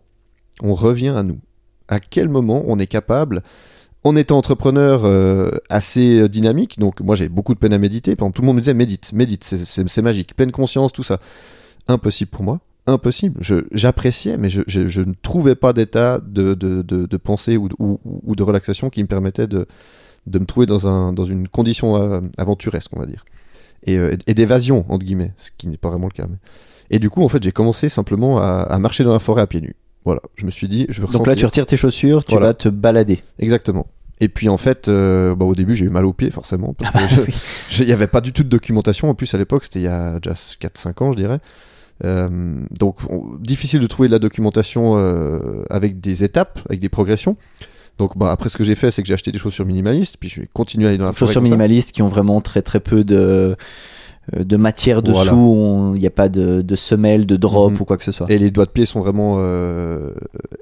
on 0.62 0.74
revient 0.74 1.08
à 1.08 1.24
nous? 1.24 1.40
À 1.88 2.00
quel 2.00 2.28
moment 2.28 2.62
on 2.66 2.78
est 2.78 2.86
capable 2.86 3.42
en 4.04 4.16
étant 4.16 4.38
entrepreneur 4.38 5.04
euh, 5.04 5.50
assez 5.68 6.20
euh, 6.20 6.28
dynamique, 6.28 6.78
donc 6.78 7.00
moi 7.00 7.16
j'ai 7.16 7.28
beaucoup 7.28 7.54
de 7.54 7.58
peine 7.58 7.72
à 7.72 7.78
méditer, 7.78 8.14
par 8.14 8.26
exemple 8.26 8.36
tout 8.36 8.42
le 8.42 8.46
monde 8.46 8.56
me 8.56 8.60
disait 8.60 8.74
médite, 8.74 9.12
médite, 9.12 9.44
c'est- 9.44 10.02
magique, 10.02 10.36
pleine 10.36 10.52
conscience, 10.52 10.92
tout 10.92 11.02
ça. 11.02 11.18
Impossible 11.88 12.30
pour 12.30 12.44
moi, 12.44 12.60
impossible. 12.86 13.40
J'appréciais, 13.72 14.36
mais 14.36 14.50
je, 14.50 15.00
ne 15.00 15.14
trouvais 15.22 15.54
pas 15.54 15.72
d'état 15.72 16.20
de, 16.24 17.16
pensée 17.16 17.56
ou 17.56 17.68
de, 17.68 18.42
relaxation 18.42 18.90
qui 18.90 19.02
me 19.02 19.08
permettait 19.08 19.46
de, 19.46 19.66
me 20.32 20.44
trouver 20.44 20.66
dans, 20.66 20.86
un, 20.86 21.12
dans 21.12 21.24
une 21.24 21.48
condition 21.48 21.96
euh, 21.96 22.20
aventuresque, 22.36 22.90
on 22.94 23.00
va 23.00 23.06
dire. 23.06 23.24
Et, 23.84 23.98
d'évasion, 24.34 24.84
entre 24.88 25.06
guillemets, 25.06 25.32
ce 25.38 25.50
qui 25.56 25.66
n'est 25.66 25.76
pas 25.78 25.88
vraiment 25.88 26.08
le 26.08 26.12
cas. 26.12 26.26
Et 26.90 26.98
du 26.98 27.08
coup, 27.10 27.22
en 27.22 27.28
fait, 27.28 27.42
j'ai 27.42 27.52
commencé 27.52 27.88
simplement 27.88 28.38
à, 28.38 28.66
à 28.68 28.78
marcher 28.78 29.02
dans 29.02 29.12
la 29.12 29.18
forêt 29.18 29.42
à 29.42 29.46
pieds 29.46 29.62
nus. 29.62 29.76
Voilà, 30.08 30.22
je 30.36 30.46
me 30.46 30.50
suis 30.50 30.68
dit, 30.68 30.86
je 30.88 31.02
veux 31.02 31.06
Donc 31.08 31.26
là, 31.26 31.36
tu 31.36 31.44
retires 31.44 31.66
tes 31.66 31.76
chaussures, 31.76 32.24
tu 32.24 32.30
Voilà. 32.32 32.46
vas 32.46 32.54
te 32.54 32.70
balader. 32.70 33.22
Exactement. 33.38 33.86
Et 34.20 34.30
puis 34.30 34.48
en 34.48 34.56
fait, 34.56 34.88
euh, 34.88 35.34
bah, 35.34 35.44
au 35.44 35.54
début, 35.54 35.74
j'ai 35.74 35.84
eu 35.84 35.90
mal 35.90 36.06
aux 36.06 36.14
pieds, 36.14 36.30
forcément. 36.30 36.72
Parce 36.72 37.14
je- 37.14 37.20
je- 37.68 37.82
il 37.82 37.86
n'y 37.86 37.92
avait 37.92 38.06
pas 38.06 38.22
du 38.22 38.32
tout 38.32 38.42
de 38.42 38.48
documentation. 38.48 39.10
En 39.10 39.14
plus, 39.14 39.34
à 39.34 39.38
l'époque, 39.38 39.64
c'était 39.64 39.80
il 39.80 39.84
y 39.84 39.86
a 39.86 40.18
déjà 40.18 40.34
4-5 40.34 41.02
ans, 41.02 41.12
je 41.12 41.18
dirais. 41.18 41.40
Euh, 42.06 42.28
donc, 42.78 42.96
on- 43.10 43.34
difficile 43.38 43.80
de 43.80 43.86
trouver 43.86 44.08
de 44.08 44.12
la 44.14 44.18
documentation 44.18 44.94
euh, 44.96 45.62
avec 45.68 46.00
des 46.00 46.24
étapes, 46.24 46.58
avec 46.70 46.80
des 46.80 46.88
progressions. 46.88 47.36
Donc, 47.98 48.16
bah, 48.16 48.30
après, 48.30 48.48
ce 48.48 48.56
que 48.56 48.64
j'ai 48.64 48.76
fait, 48.76 48.90
c'est 48.90 49.02
que 49.02 49.08
j'ai 49.08 49.14
acheté 49.14 49.30
des 49.30 49.38
chaussures 49.38 49.66
minimalistes, 49.66 50.16
puis 50.18 50.30
je 50.30 50.40
vais 50.40 50.48
continuer 50.54 50.86
à 50.86 50.88
aller 50.88 50.98
dans 50.98 51.04
la 51.04 51.12
Chaussures 51.12 51.42
minimalistes 51.42 51.92
qui 51.92 52.00
ont 52.00 52.06
vraiment 52.06 52.40
très 52.40 52.62
très 52.62 52.80
peu 52.80 53.04
de, 53.04 53.56
de 54.36 54.56
matière 54.56 55.02
dessous, 55.02 55.14
Voilà. 55.14 55.92
il 55.96 56.00
n'y 56.00 56.06
a 56.06 56.10
pas 56.10 56.28
de, 56.28 56.62
de 56.62 56.76
semelle, 56.76 57.24
de 57.26 57.36
drop 57.36 57.72
Mhm. 57.72 57.80
ou 57.80 57.84
quoi 57.84 57.96
que 57.96 58.04
ce 58.04 58.12
soit. 58.12 58.30
Et 58.30 58.38
les 58.38 58.50
doigts 58.50 58.66
de 58.66 58.70
pied 58.70 58.84
sont 58.84 59.00
vraiment 59.00 59.36
euh, 59.38 60.12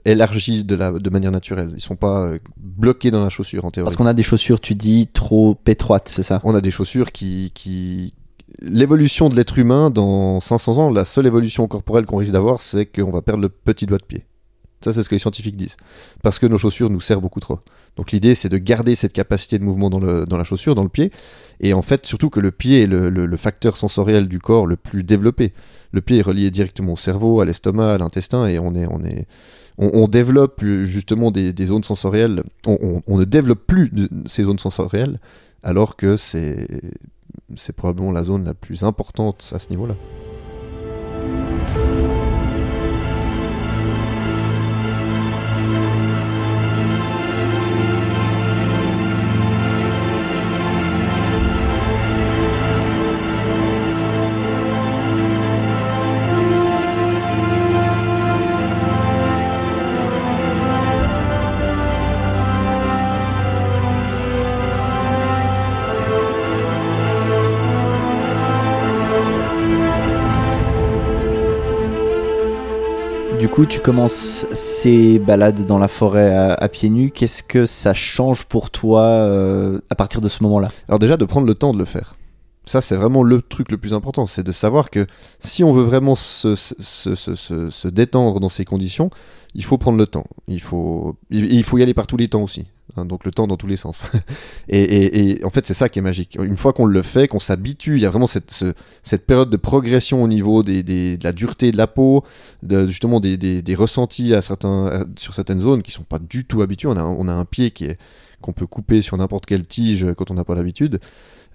élargis 0.04 0.64
de, 0.64 0.74
la, 0.76 0.92
de 0.92 1.10
manière 1.10 1.32
naturelle. 1.32 1.70
Ils 1.74 1.80
sont 1.80 1.96
pas 1.96 2.22
euh, 2.26 2.38
bloqués 2.56 3.10
dans 3.10 3.22
la 3.22 3.28
chaussure 3.30 3.64
en 3.64 3.70
théorie. 3.70 3.86
Parce 3.86 3.96
qu'on 3.96 4.06
a 4.06 4.14
des 4.14 4.22
chaussures, 4.22 4.60
tu 4.60 4.74
dis, 4.74 5.08
trop 5.12 5.56
étroites, 5.66 6.08
c'est 6.08 6.22
ça? 6.22 6.40
On 6.44 6.54
a 6.54 6.60
des 6.60 6.70
chaussures 6.70 7.10
qui, 7.12 7.50
qui... 7.54 8.14
l'évolution 8.62 9.28
de 9.28 9.34
l'être 9.36 9.58
humain 9.58 9.90
dans 9.90 10.40
500 10.40 10.78
ans, 10.78 10.90
la 10.90 11.04
seule 11.04 11.26
évolution 11.26 11.66
corporelle 11.66 12.06
qu'on 12.06 12.18
risque 12.18 12.32
d'avoir, 12.32 12.60
c'est 12.60 12.86
qu'on 12.86 13.10
va 13.10 13.22
perdre 13.22 13.42
le 13.42 13.48
petit 13.48 13.86
doigt 13.86 13.98
de 13.98 14.04
pied. 14.04 14.24
Ça, 14.82 14.92
c'est 14.92 15.02
ce 15.02 15.08
que 15.08 15.14
les 15.14 15.18
scientifiques 15.18 15.56
disent. 15.56 15.76
Parce 16.22 16.38
que 16.38 16.46
nos 16.46 16.58
chaussures 16.58 16.90
nous 16.90 17.00
servent 17.00 17.22
beaucoup 17.22 17.40
trop. 17.40 17.60
Donc 17.96 18.12
l'idée, 18.12 18.34
c'est 18.34 18.48
de 18.48 18.58
garder 18.58 18.94
cette 18.94 19.12
capacité 19.12 19.58
de 19.58 19.64
mouvement 19.64 19.88
dans, 19.88 20.36
la 20.36 20.44
chaussure, 20.44 20.74
dans 20.74 20.82
le 20.82 20.88
pied. 20.88 21.10
Et 21.60 21.72
en 21.72 21.82
fait, 21.82 22.04
surtout 22.06 22.28
que 22.28 22.40
le 22.40 22.50
pied 22.50 22.82
est 22.82 22.86
le, 22.86 23.36
facteur 23.36 23.76
sensoriel 23.76 24.28
du 24.28 24.38
corps 24.38 24.66
le 24.66 24.76
plus 24.76 25.02
développé. 25.02 25.52
Le 25.92 26.00
pied 26.02 26.18
est 26.18 26.22
relié 26.22 26.50
directement 26.50 26.92
au 26.92 26.96
cerveau, 26.96 27.40
à 27.40 27.44
l'estomac, 27.44 27.94
à 27.94 27.98
l'intestin, 27.98 28.46
et 28.46 28.58
on 28.58 30.08
développe 30.08 30.62
euh, 30.62 30.84
justement 30.84 31.30
des, 31.30 31.54
zones 31.64 31.84
sensorielles. 31.84 32.42
On, 32.66 33.02
ne 33.08 33.24
développe 33.24 33.66
plus 33.66 33.90
ces 34.26 34.42
zones 34.44 34.58
sensorielles, 34.58 35.18
alors 35.62 35.96
que 35.96 36.18
c'est 36.18 36.68
probablement 37.76 38.12
la 38.12 38.24
zone 38.24 38.44
la 38.44 38.54
plus 38.54 38.84
importante 38.84 39.52
à 39.54 39.58
ce 39.58 39.70
niveau-là. 39.70 39.94
Coup, 73.56 73.64
tu 73.64 73.80
commences 73.80 74.46
ces 74.52 75.18
balades 75.18 75.64
dans 75.64 75.78
la 75.78 75.88
forêt 75.88 76.30
à, 76.30 76.68
pieds 76.68 76.90
nus. 76.90 77.10
Qu'est-ce 77.10 77.42
que 77.42 77.64
ça 77.64 77.94
change 77.94 78.44
pour 78.44 78.68
toi 78.68 79.00
euh, 79.00 79.80
à 79.88 79.94
partir 79.94 80.20
de 80.20 80.28
ce 80.28 80.42
moment-là? 80.42 80.68
Alors 80.88 80.98
déjà 80.98 81.16
de 81.16 81.24
prendre 81.24 81.46
le 81.46 81.54
temps 81.54 81.72
de 81.72 81.78
le 81.78 81.86
faire. 81.86 82.16
Ça 82.66 82.82
c'est 82.82 82.96
vraiment 82.96 83.22
le 83.22 83.40
truc 83.40 83.70
le 83.70 83.78
plus 83.78 83.94
important, 83.94 84.26
c'est 84.26 84.42
de 84.42 84.52
savoir 84.52 84.90
que 84.90 85.06
si 85.40 85.64
on 85.64 85.72
veut 85.72 85.84
vraiment 85.84 86.14
se, 86.14 87.88
détendre 87.88 88.40
dans 88.40 88.50
ces 88.50 88.66
conditions, 88.66 89.08
il 89.54 89.64
faut 89.64 89.78
prendre 89.78 89.96
le 89.96 90.06
temps. 90.06 90.26
Il 90.48 90.60
faut, 90.60 91.16
il 91.30 91.64
faut 91.64 91.78
y 91.78 91.82
aller 91.82 91.94
par 91.94 92.06
tous 92.06 92.18
les 92.18 92.28
temps 92.28 92.42
aussi. 92.42 92.66
Hein, 92.96 93.04
donc 93.04 93.24
le 93.24 93.30
temps 93.30 93.46
dans 93.46 93.56
tous 93.56 93.66
les 93.66 93.76
sens. 93.76 94.06
et, 94.68 94.80
et- 94.82 95.30
et 95.40 95.44
en 95.44 95.50
fait 95.50 95.66
c'est 95.66 95.74
ça 95.74 95.88
qui 95.88 95.98
est 95.98 96.02
magique. 96.02 96.36
Une 96.40 96.56
fois 96.56 96.72
qu'on 96.72 96.84
le 96.86 97.02
fait, 97.02 97.28
qu'on 97.28 97.38
s'habitue, 97.38 97.96
il 97.96 98.02
y 98.02 98.06
a 98.06 98.10
vraiment 98.10 98.26
cette, 98.26 98.50
ce- 98.50 98.74
cette 99.02 99.26
période 99.26 99.50
de 99.50 99.56
progression 99.56 100.22
au 100.22 100.28
niveau 100.28 100.62
des, 100.62 100.82
des- 100.82 101.16
de 101.16 101.24
la 101.24 101.32
dureté 101.32 101.70
de 101.72 101.76
la 101.76 101.86
peau, 101.86 102.22
de, 102.62 102.86
justement 102.86 103.20
des, 103.20 103.36
des- 103.36 103.62
des 103.62 103.74
ressentis 103.74 104.34
à 104.34 104.42
certains, 104.42 104.86
à- 104.86 105.04
sur 105.18 105.34
certaines 105.34 105.60
zones 105.60 105.82
qui 105.82 105.92
sont 105.92 106.04
pas 106.04 106.18
du 106.18 106.44
tout 106.44 106.62
habitués. 106.62 106.88
On 106.88 106.96
a, 106.96 107.04
on 107.04 107.28
a 107.28 107.32
un 107.32 107.44
pied 107.44 107.70
qui 107.70 107.84
est 107.86 107.98
qu'on 108.42 108.52
peut 108.52 108.66
couper 108.66 109.00
sur 109.02 109.16
n'importe 109.16 109.46
quelle 109.46 109.66
tige 109.66 110.06
quand 110.16 110.30
on 110.30 110.34
n'a 110.34 110.44
pas 110.44 110.54
l'habitude. 110.54 111.00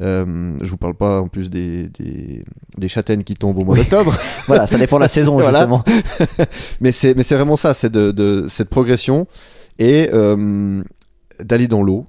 Euh, 0.01 0.57
je 0.63 0.67
vous 0.69 0.77
parle 0.77 0.95
pas 0.95 1.21
en 1.21 1.27
plus 1.27 1.49
des, 1.51 1.89
des, 1.89 2.43
des 2.77 2.87
châtaignes 2.87 3.23
qui 3.23 3.35
tombent 3.35 3.61
au 3.61 3.65
mois 3.65 3.75
d'octobre, 3.77 4.17
Voilà, 4.47 4.65
ça 4.65 4.79
dépend 4.79 4.97
de 4.97 5.03
la 5.03 5.07
saison 5.19 5.39
justement. 5.39 5.83
mais 6.81 6.91
c'est 6.91 7.13
mais 7.15 7.21
c'est 7.21 7.35
vraiment 7.35 7.55
ça, 7.55 7.75
c'est 7.75 7.91
de, 7.91 8.09
de 8.11 8.45
cette 8.49 8.69
progression 8.69 9.27
et 9.77 10.09
euh, 10.11 10.81
d'aller 11.43 11.67
dans 11.67 11.83
l'eau, 11.83 12.05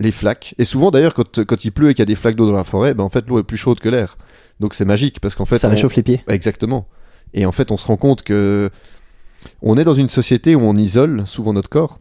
les 0.00 0.10
flaques. 0.12 0.54
Et 0.58 0.64
souvent 0.64 0.90
d'ailleurs 0.90 1.14
quand, 1.14 1.44
quand 1.44 1.64
il 1.64 1.70
pleut 1.72 1.90
et 1.90 1.94
qu'il 1.94 2.00
y 2.00 2.02
a 2.02 2.06
des 2.06 2.14
flaques 2.14 2.36
d'eau 2.36 2.46
dans 2.46 2.56
la 2.56 2.64
forêt, 2.64 2.94
ben 2.94 3.04
en 3.04 3.08
fait 3.08 3.26
l'eau 3.28 3.38
est 3.38 3.44
plus 3.44 3.56
chaude 3.56 3.80
que 3.80 3.88
l'air. 3.88 4.16
Donc 4.60 4.74
c'est 4.74 4.84
magique 4.84 5.20
parce 5.20 5.34
qu'en 5.34 5.44
fait 5.44 5.58
ça 5.58 5.68
on- 5.68 5.70
réchauffe 5.70 5.96
les 5.96 6.02
pieds. 6.02 6.22
Exactement. 6.28 6.86
Et 7.36 7.46
en 7.46 7.52
fait, 7.52 7.72
on 7.72 7.76
se 7.76 7.86
rend 7.86 7.96
compte 7.96 8.22
que 8.22 8.70
on 9.60 9.76
est 9.76 9.82
dans 9.84 9.94
une 9.94 10.08
société 10.08 10.54
où 10.54 10.60
on 10.60 10.76
isole 10.76 11.26
souvent 11.26 11.52
notre 11.52 11.68
corps. 11.68 11.98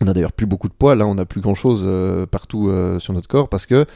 On 0.00 0.08
a 0.08 0.12
d'ailleurs 0.12 0.32
plus 0.32 0.46
beaucoup 0.46 0.68
de 0.68 0.74
poils, 0.74 0.98
là, 0.98 1.06
on 1.06 1.14
n'a 1.14 1.24
plus 1.24 1.40
grand 1.40 1.54
chose 1.54 1.86
partout 2.30 2.68
euh, 2.68 2.98
sur 2.98 3.12
notre 3.12 3.28
corps 3.28 3.48
parce 3.48 3.66
que 3.66 3.86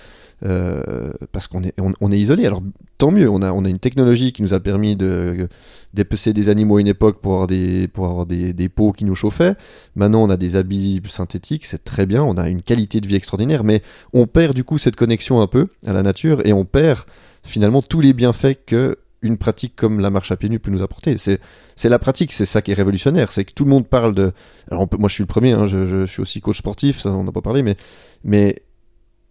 euh, 0.44 1.10
parce 1.32 1.48
qu'on 1.48 1.64
est 1.64 1.74
on, 2.00 2.12
est 2.12 2.18
isolé. 2.18 2.46
Alors 2.46 2.62
tant 2.96 3.10
mieux, 3.10 3.28
on 3.28 3.42
a 3.42 3.68
une 3.68 3.78
technologie 3.80 4.32
qui 4.32 4.42
nous 4.42 4.54
a 4.54 4.60
permis 4.60 4.94
de 4.94 5.48
dépecer 5.94 6.32
des 6.32 6.48
animaux 6.48 6.76
à 6.76 6.80
une 6.80 6.86
époque 6.86 7.20
pour 7.20 7.32
avoir 7.32 7.46
des 7.48 7.88
pour 7.88 8.26
des 8.26 8.68
peaux 8.68 8.92
qui 8.92 9.04
nous 9.04 9.16
chauffaient. 9.16 9.56
Maintenant, 9.96 10.22
on 10.22 10.30
a 10.30 10.36
des 10.36 10.54
habits 10.54 11.02
synthétiques, 11.08 11.66
c'est 11.66 11.82
très 11.82 12.06
bien, 12.06 12.22
on 12.22 12.36
a 12.36 12.48
une 12.48 12.62
qualité 12.62 13.00
de 13.00 13.08
vie 13.08 13.16
extraordinaire, 13.16 13.64
mais 13.64 13.82
on 14.12 14.26
perd 14.26 14.54
du 14.54 14.62
coup 14.62 14.78
cette 14.78 14.96
connexion 14.96 15.40
un 15.40 15.48
peu 15.48 15.68
à 15.86 15.92
la 15.92 16.02
nature 16.02 16.46
et 16.46 16.52
on 16.52 16.64
perd 16.64 17.00
finalement 17.42 17.82
tous 17.82 18.00
les 18.00 18.12
bienfaits 18.12 18.58
que 18.66 18.96
une 19.22 19.36
pratique 19.36 19.74
comme 19.74 20.00
la 20.00 20.10
marche 20.10 20.30
à 20.30 20.36
pieds 20.36 20.48
nus 20.48 20.60
peut 20.60 20.70
nous 20.70 20.82
apporter. 20.82 21.16
C'est, 21.18 21.40
la 21.84 21.98
pratique, 21.98 22.32
c'est 22.32 22.44
ça 22.44 22.62
qui 22.62 22.70
est 22.70 22.74
révolutionnaire. 22.74 23.32
C'est 23.32 23.44
que 23.44 23.52
tout 23.52 23.64
le 23.64 23.70
monde 23.70 23.86
parle 23.88 24.14
de. 24.14 24.32
Alors, 24.70 24.86
moi, 24.98 25.08
je 25.08 25.14
suis 25.14 25.22
le 25.22 25.26
premier, 25.28 25.52
hein, 25.52 25.66
je, 25.66 25.86
je- 25.86 26.06
je 26.06 26.10
suis 26.10 26.22
aussi 26.22 26.40
coach 26.40 26.58
sportif, 26.58 27.00
ça, 27.00 27.10
on 27.10 27.24
n'a 27.24 27.32
pas 27.32 27.40
parlé, 27.42 27.62
mais, 27.62 27.76
mais 28.24 28.62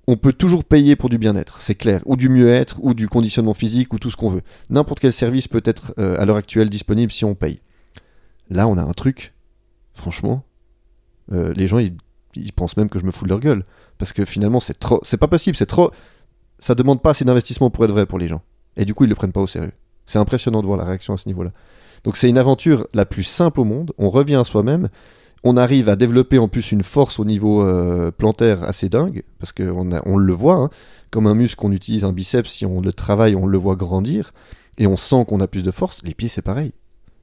on 0.08 0.18
peut 0.18 0.34
toujours 0.34 0.64
payer 0.64 0.96
pour 0.96 1.10
du 1.10 1.18
bien-être, 1.18 1.60
c'est 1.60 1.76
clair. 1.76 2.02
Ou 2.06 2.16
du 2.18 2.30
mieux-être, 2.30 2.78
ou 2.82 2.94
du 2.94 3.08
conditionnement 3.10 3.54
physique, 3.54 3.94
ou 3.94 4.00
tout 4.00 4.10
ce 4.12 4.18
qu'on 4.18 4.30
veut. 4.30 4.42
N'importe 4.70 5.00
quel 5.00 5.14
service 5.14 5.48
peut 5.48 5.62
être 5.66 5.94
euh, 6.00 6.20
à 6.20 6.26
l'heure 6.26 6.38
actuelle 6.38 6.70
disponible 6.70 7.12
si 7.12 7.26
on 7.26 7.36
paye. 7.36 7.62
Là, 8.50 8.68
on 8.68 8.78
a 8.78 8.82
un 8.84 8.94
truc, 8.94 9.34
franchement, 9.94 10.44
euh, 11.34 11.54
les 11.56 11.68
gens, 11.68 11.80
ils, 11.80 11.96
ils 12.36 12.54
pensent 12.54 12.78
même 12.78 12.90
que 12.90 13.00
je 13.00 13.06
me 13.06 13.12
fous 13.12 13.26
de 13.26 13.30
leur 13.30 13.40
gueule. 13.42 13.66
Parce 13.98 14.14
que 14.14 14.24
finalement, 14.26 14.60
c'est 14.60 14.78
trop. 14.80 15.00
C'est 15.04 15.18
pas 15.18 15.28
possible, 15.28 15.58
c'est 15.58 15.66
trop. 15.66 15.92
Ça 16.60 16.76
demande 16.76 17.02
pas 17.02 17.10
assez 17.12 17.26
d'investissement 17.26 17.70
pour 17.70 17.84
être 17.86 17.92
vrai 17.92 18.06
pour 18.06 18.20
les 18.20 18.28
gens. 18.28 18.42
Et 18.78 18.86
du 18.86 18.94
coup, 18.94 19.04
ils 19.04 19.10
le 19.10 19.16
prennent 19.16 19.34
pas 19.34 19.42
au 19.42 19.48
sérieux. 19.48 19.74
C'est 20.06 20.20
impressionnant 20.20 20.62
de 20.62 20.66
voir 20.66 20.78
la 20.78 20.86
réaction 20.86 21.14
à 21.14 21.18
ce 21.18 21.28
niveau-là. 21.28 21.52
Donc 22.04 22.16
c'est 22.16 22.30
une 22.30 22.38
aventure 22.38 22.88
la 22.94 23.06
plus 23.06 23.24
simple 23.24 23.60
au 23.60 23.66
monde. 23.66 23.92
On 23.98 24.10
revient 24.10 24.36
à 24.36 24.44
soi-même. 24.44 24.88
On 25.44 25.58
arrive 25.58 25.90
à 25.90 25.96
développer 25.96 26.40
en 26.40 26.48
plus 26.48 26.72
une 26.72 26.84
force 26.84 27.20
au 27.20 27.26
niveau 27.26 27.64
euh, 27.64 28.12
plantaire 28.12 28.64
assez 28.64 28.90
dingue, 28.90 29.24
parce 29.40 29.52
qu'on 29.52 29.90
on 30.06 30.18
le 30.18 30.34
voit, 30.34 30.56
hein, 30.56 30.70
comme 31.12 31.28
un 31.28 31.36
muscle 31.36 31.58
qu'on 31.58 31.72
utilise, 31.72 32.06
un 32.06 32.12
biceps, 32.12 32.50
si 32.50 32.66
on 32.66 32.82
le 32.82 32.92
travaille, 32.92 33.36
on 33.36 33.46
le 33.46 33.58
voit 33.58 33.76
grandir, 33.76 34.32
et 34.78 34.88
on 34.88 34.98
sent 34.98 35.26
qu'on 35.28 35.40
a 35.40 35.48
plus 35.48 35.64
de 35.64 35.72
force. 35.72 36.02
Les 36.04 36.16
pieds, 36.16 36.28
c'est 36.28 36.42
pareil. 36.42 36.74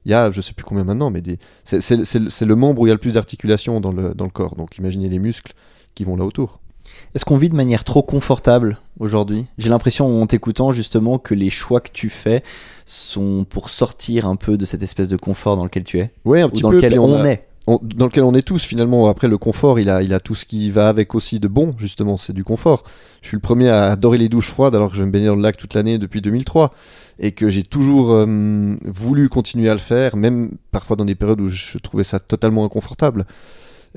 Il 0.05 0.11
y 0.11 0.13
a, 0.13 0.31
je 0.31 0.39
sais 0.39 0.53
plus 0.53 0.63
combien 0.63 0.83
maintenant, 0.83 1.09
mais 1.09 1.21
c'est 1.63 2.45
le 2.45 2.55
membre 2.55 2.81
où 2.81 2.85
il 2.85 2.89
y 2.89 2.91
a 2.91 2.95
le 2.95 2.99
plus 2.99 3.13
d'articulation 3.13 3.81
dans 3.81 3.91
le, 3.91 4.13
dans 4.13 4.25
le 4.25 4.31
corps. 4.31 4.55
Donc 4.55 4.77
imaginez 4.77 5.09
les 5.09 5.19
muscles 5.19 5.53
qui 5.95 6.03
vont 6.03 6.15
là 6.15 6.25
autour. 6.25 6.61
Est-ce 7.13 7.23
qu'on 7.25 7.37
vit 7.37 7.49
de 7.49 7.55
manière 7.55 7.83
trop 7.83 8.01
confortable 8.03 8.77
aujourd'hui? 8.99 9.45
J'ai 9.57 9.69
l'impression 9.69 10.21
en 10.21 10.27
t'écoutant 10.27 10.71
justement 10.71 11.17
que 11.17 11.33
les 11.33 11.49
choix 11.49 11.79
que 11.79 11.91
tu 11.93 12.09
fais 12.09 12.43
sont 12.85 13.45
pour 13.49 13.69
sortir 13.69 14.25
un 14.27 14.35
peu 14.35 14.57
de 14.57 14.65
cette 14.65 14.83
espèce 14.83 15.07
de 15.07 15.17
confort 15.17 15.55
dans 15.57 15.63
lequel 15.63 15.83
tu 15.83 15.99
es? 15.99 16.11
Oui, 16.25 16.41
un 16.41 16.47
ou 16.47 16.49
petit 16.49 16.61
dans 16.61 16.69
peu. 16.69 16.75
lequel 16.75 16.99
on, 16.99 17.13
a- 17.15 17.23
est? 17.29 17.47
on- 17.67 17.79
dans 17.81 18.05
lequel 18.05 18.23
on 18.23 18.33
est 18.33 18.41
tous 18.41 18.63
finalement. 18.63 19.07
Après 19.07 19.27
le 19.27 19.37
confort, 19.37 19.79
il 19.79 19.89
a, 19.89 20.03
il 20.03 20.13
a 20.13 20.19
tout 20.19 20.35
ce 20.35 20.45
qui 20.45 20.69
va 20.71 20.87
avec 20.89 21.15
aussi 21.15 21.39
de 21.39 21.47
bon, 21.47 21.71
justement, 21.77 22.17
c'est 22.17 22.33
du 22.33 22.43
confort. 22.43 22.83
Je 23.21 23.29
suis 23.29 23.37
le 23.37 23.41
premier 23.41 23.69
à 23.69 23.91
adorer 23.91 24.17
les 24.17 24.29
douches 24.29 24.49
froides 24.49 24.75
alors 24.75 24.89
que 24.89 24.95
je 24.95 25.01
vais 25.01 25.07
me 25.07 25.11
baigner 25.11 25.27
dans 25.27 25.35
le 25.35 25.41
lac 25.41 25.57
toute 25.57 25.73
l'année 25.73 25.97
depuis 25.97 26.21
2003 26.21 26.71
et 27.17 27.31
que 27.31 27.47
j'ai 27.49 27.63
toujours 27.63 28.11
euh, 28.11 28.75
voulu 28.85 29.29
continuer 29.29 29.69
à 29.69 29.73
le 29.73 29.79
faire, 29.79 30.17
même 30.17 30.51
parfois 30.71 30.95
dans 30.97 31.05
des 31.05 31.15
périodes 31.15 31.39
où 31.39 31.47
je 31.49 31.77
trouvais 31.77 32.03
ça 32.03 32.19
totalement 32.19 32.65
inconfortable. 32.65 33.25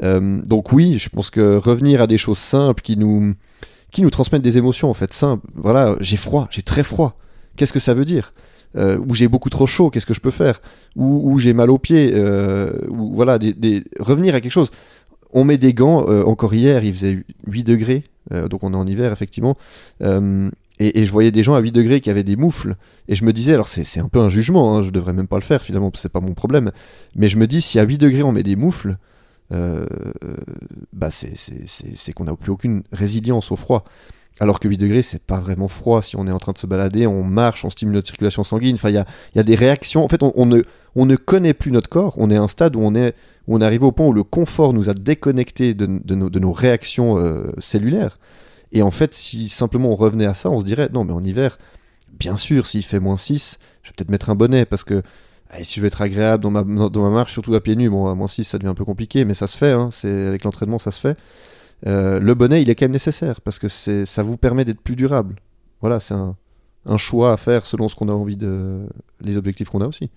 Euh, 0.02 0.40
donc 0.42 0.72
oui, 0.72 0.98
je 0.98 1.08
pense 1.08 1.30
que 1.30 1.56
revenir 1.56 2.00
à 2.00 2.06
des 2.06 2.18
choses 2.18 2.38
simples 2.38 2.82
qui 2.82 2.96
nous, 2.96 3.34
qui 3.90 4.02
nous 4.02 4.10
transmettent 4.10 4.42
des 4.42 4.58
émotions 4.58 4.90
en 4.90 4.94
fait 4.94 5.12
simples. 5.12 5.46
Voilà, 5.54 5.96
j'ai 6.00 6.16
froid, 6.16 6.48
j'ai 6.50 6.62
très 6.62 6.84
froid. 6.84 7.18
Qu'est-ce 7.56 7.72
que 7.72 7.80
ça 7.80 7.94
veut 7.94 8.04
dire? 8.04 8.32
Euh, 8.76 8.98
Ou 9.08 9.14
j'ai 9.14 9.28
beaucoup 9.28 9.50
trop 9.50 9.66
chaud, 9.66 9.90
qu'est-ce 9.90 10.06
que 10.06 10.14
je 10.14 10.20
peux 10.20 10.30
faire? 10.30 10.60
Ou, 10.96 11.32
ou 11.32 11.38
j'ai 11.38 11.52
mal 11.52 11.70
aux 11.70 11.78
pieds, 11.78 12.12
euh, 12.14 12.72
ou 12.88 13.14
voilà, 13.14 13.38
des, 13.38 13.82
revenir 13.98 14.34
à 14.34 14.40
quelque 14.40 14.52
chose. 14.52 14.70
On 15.32 15.44
met 15.44 15.58
des 15.58 15.74
gants, 15.74 16.06
encore 16.24 16.54
hier 16.54 16.84
il 16.84 16.94
faisait 16.94 17.22
8 17.46 17.64
degrés, 17.64 18.04
donc 18.30 18.64
on 18.64 18.72
est 18.72 18.76
en 18.76 18.86
hiver 18.86 19.12
effectivement, 19.12 19.58
et, 20.00 21.04
je 21.04 21.10
voyais 21.10 21.30
des 21.30 21.42
gens 21.42 21.52
à 21.52 21.60
8 21.60 21.70
degrés 21.70 22.00
qui 22.00 22.08
avaient 22.08 22.24
des 22.24 22.36
moufles, 22.36 22.76
et 23.08 23.14
je 23.14 23.26
me 23.26 23.34
disais, 23.34 23.52
alors 23.52 23.68
c'est 23.68 23.84
c'est 23.84 24.00
un 24.00 24.08
peu 24.08 24.20
un 24.20 24.30
jugement, 24.30 24.74
hein, 24.74 24.80
je 24.80 24.88
devrais 24.88 25.12
même 25.12 25.26
pas 25.26 25.36
le 25.36 25.42
faire 25.42 25.62
finalement, 25.62 25.90
c'est 25.94 26.10
pas 26.10 26.20
mon 26.20 26.32
problème, 26.32 26.72
mais 27.14 27.28
je 27.28 27.36
me 27.36 27.46
dis, 27.46 27.60
si 27.60 27.78
à 27.78 27.82
8 27.82 27.98
degrés 27.98 28.22
on 28.22 28.32
met 28.32 28.42
des 28.42 28.56
moufles, 28.56 28.96
euh, 29.52 29.86
bah 30.92 31.10
c'est 31.10 32.12
qu'on 32.12 32.24
n'a 32.24 32.34
plus 32.34 32.52
aucune 32.52 32.82
résilience 32.92 33.50
au 33.50 33.56
froid. 33.56 33.84
Alors 34.40 34.60
que 34.60 34.68
8 34.68 34.76
degrés, 34.78 35.02
c'est 35.02 35.22
pas 35.22 35.40
vraiment 35.40 35.68
froid. 35.68 36.00
Si 36.00 36.16
on 36.16 36.26
est 36.26 36.30
en 36.30 36.38
train 36.38 36.52
de 36.52 36.58
se 36.58 36.66
balader, 36.66 37.06
on 37.06 37.24
marche, 37.24 37.64
on 37.64 37.70
stimule 37.70 37.94
notre 37.94 38.06
circulation 38.06 38.44
sanguine. 38.44 38.76
Enfin, 38.76 38.90
il 38.90 38.94
y 38.94 38.98
a, 38.98 39.06
y 39.34 39.40
a 39.40 39.42
des 39.42 39.56
réactions. 39.56 40.04
En 40.04 40.08
fait, 40.08 40.22
on, 40.22 40.46
ne, 40.46 40.62
on 40.94 41.06
ne 41.06 41.16
connaît 41.16 41.54
plus 41.54 41.72
notre 41.72 41.88
corps. 41.88 42.14
On 42.18 42.30
est 42.30 42.36
à 42.36 42.42
un 42.42 42.48
stade 42.48 42.76
où 42.76 42.80
on 42.80 42.94
est, 42.94 43.16
où 43.48 43.56
on 43.56 43.60
est 43.60 43.64
arrivé 43.64 43.84
au 43.84 43.90
point 43.90 44.06
où 44.06 44.12
le 44.12 44.22
confort 44.22 44.72
nous 44.72 44.88
a 44.88 44.94
déconnectés 44.94 45.74
de, 45.74 45.86
de 46.04 46.14
nos, 46.14 46.30
de 46.30 46.38
nos 46.38 46.52
réactions 46.52 47.18
euh, 47.18 47.50
cellulaires. 47.58 48.18
Et 48.70 48.82
en 48.82 48.90
fait, 48.92 49.14
si 49.14 49.48
simplement 49.48 49.90
on 49.90 49.96
revenait 49.96 50.26
à 50.26 50.34
ça, 50.34 50.50
on 50.50 50.60
se 50.60 50.64
dirait 50.64 50.88
non, 50.92 51.04
mais 51.04 51.12
en 51.12 51.24
hiver, 51.24 51.58
bien 52.18 52.36
sûr, 52.36 52.66
s'il 52.66 52.84
fait 52.84 53.00
moins 53.00 53.16
6, 53.16 53.58
je 53.82 53.88
vais 53.88 53.94
peut-être 53.96 54.10
mettre 54.10 54.30
un 54.30 54.34
bonnet 54.34 54.66
parce 54.66 54.84
que 54.84 55.02
eh, 55.56 55.64
si 55.64 55.76
je 55.76 55.80
veux 55.80 55.86
être 55.86 56.02
agréable 56.02 56.42
dans 56.42 56.50
ma, 56.50 56.64
marche, 57.10 57.32
surtout 57.32 57.54
à 57.54 57.60
pieds 57.60 57.76
nus, 57.76 57.88
bon, 57.88 58.08
à 58.08 58.14
moins 58.14 58.26
6, 58.26 58.44
ça 58.44 58.58
devient 58.58 58.70
un 58.70 58.74
peu 58.74 58.84
compliqué, 58.84 59.24
mais 59.24 59.34
ça 59.34 59.46
se 59.46 59.56
fait. 59.56 59.72
Hein, 59.72 59.90
avec 60.04 60.44
l'entraînement, 60.44 60.78
ça 60.78 60.90
se 60.90 61.00
fait. 61.00 61.16
Euh, 61.86 62.18
le 62.20 62.34
bonnet, 62.34 62.60
il 62.62 62.70
est 62.70 62.74
quand 62.74 62.84
même 62.84 62.92
nécessaire 62.92 63.40
parce 63.40 63.58
que 63.58 63.68
ça 63.68 64.22
vous 64.22 64.36
permet 64.36 64.64
d'être 64.64 64.80
plus 64.80 64.96
durable. 64.96 65.36
Voilà, 65.80 66.00
c'est 66.00 66.14
un, 66.14 66.36
un 66.86 66.96
choix 66.96 67.32
à 67.32 67.36
faire 67.36 67.66
selon 67.66 67.88
ce 67.88 67.94
qu'on 67.94 68.08
a 68.08 68.12
envie 68.12 68.36
de. 68.36 68.80
les 69.20 69.36
objectifs 69.36 69.68
qu'on 69.68 69.80
a 69.80 69.86
aussi. 69.86 70.10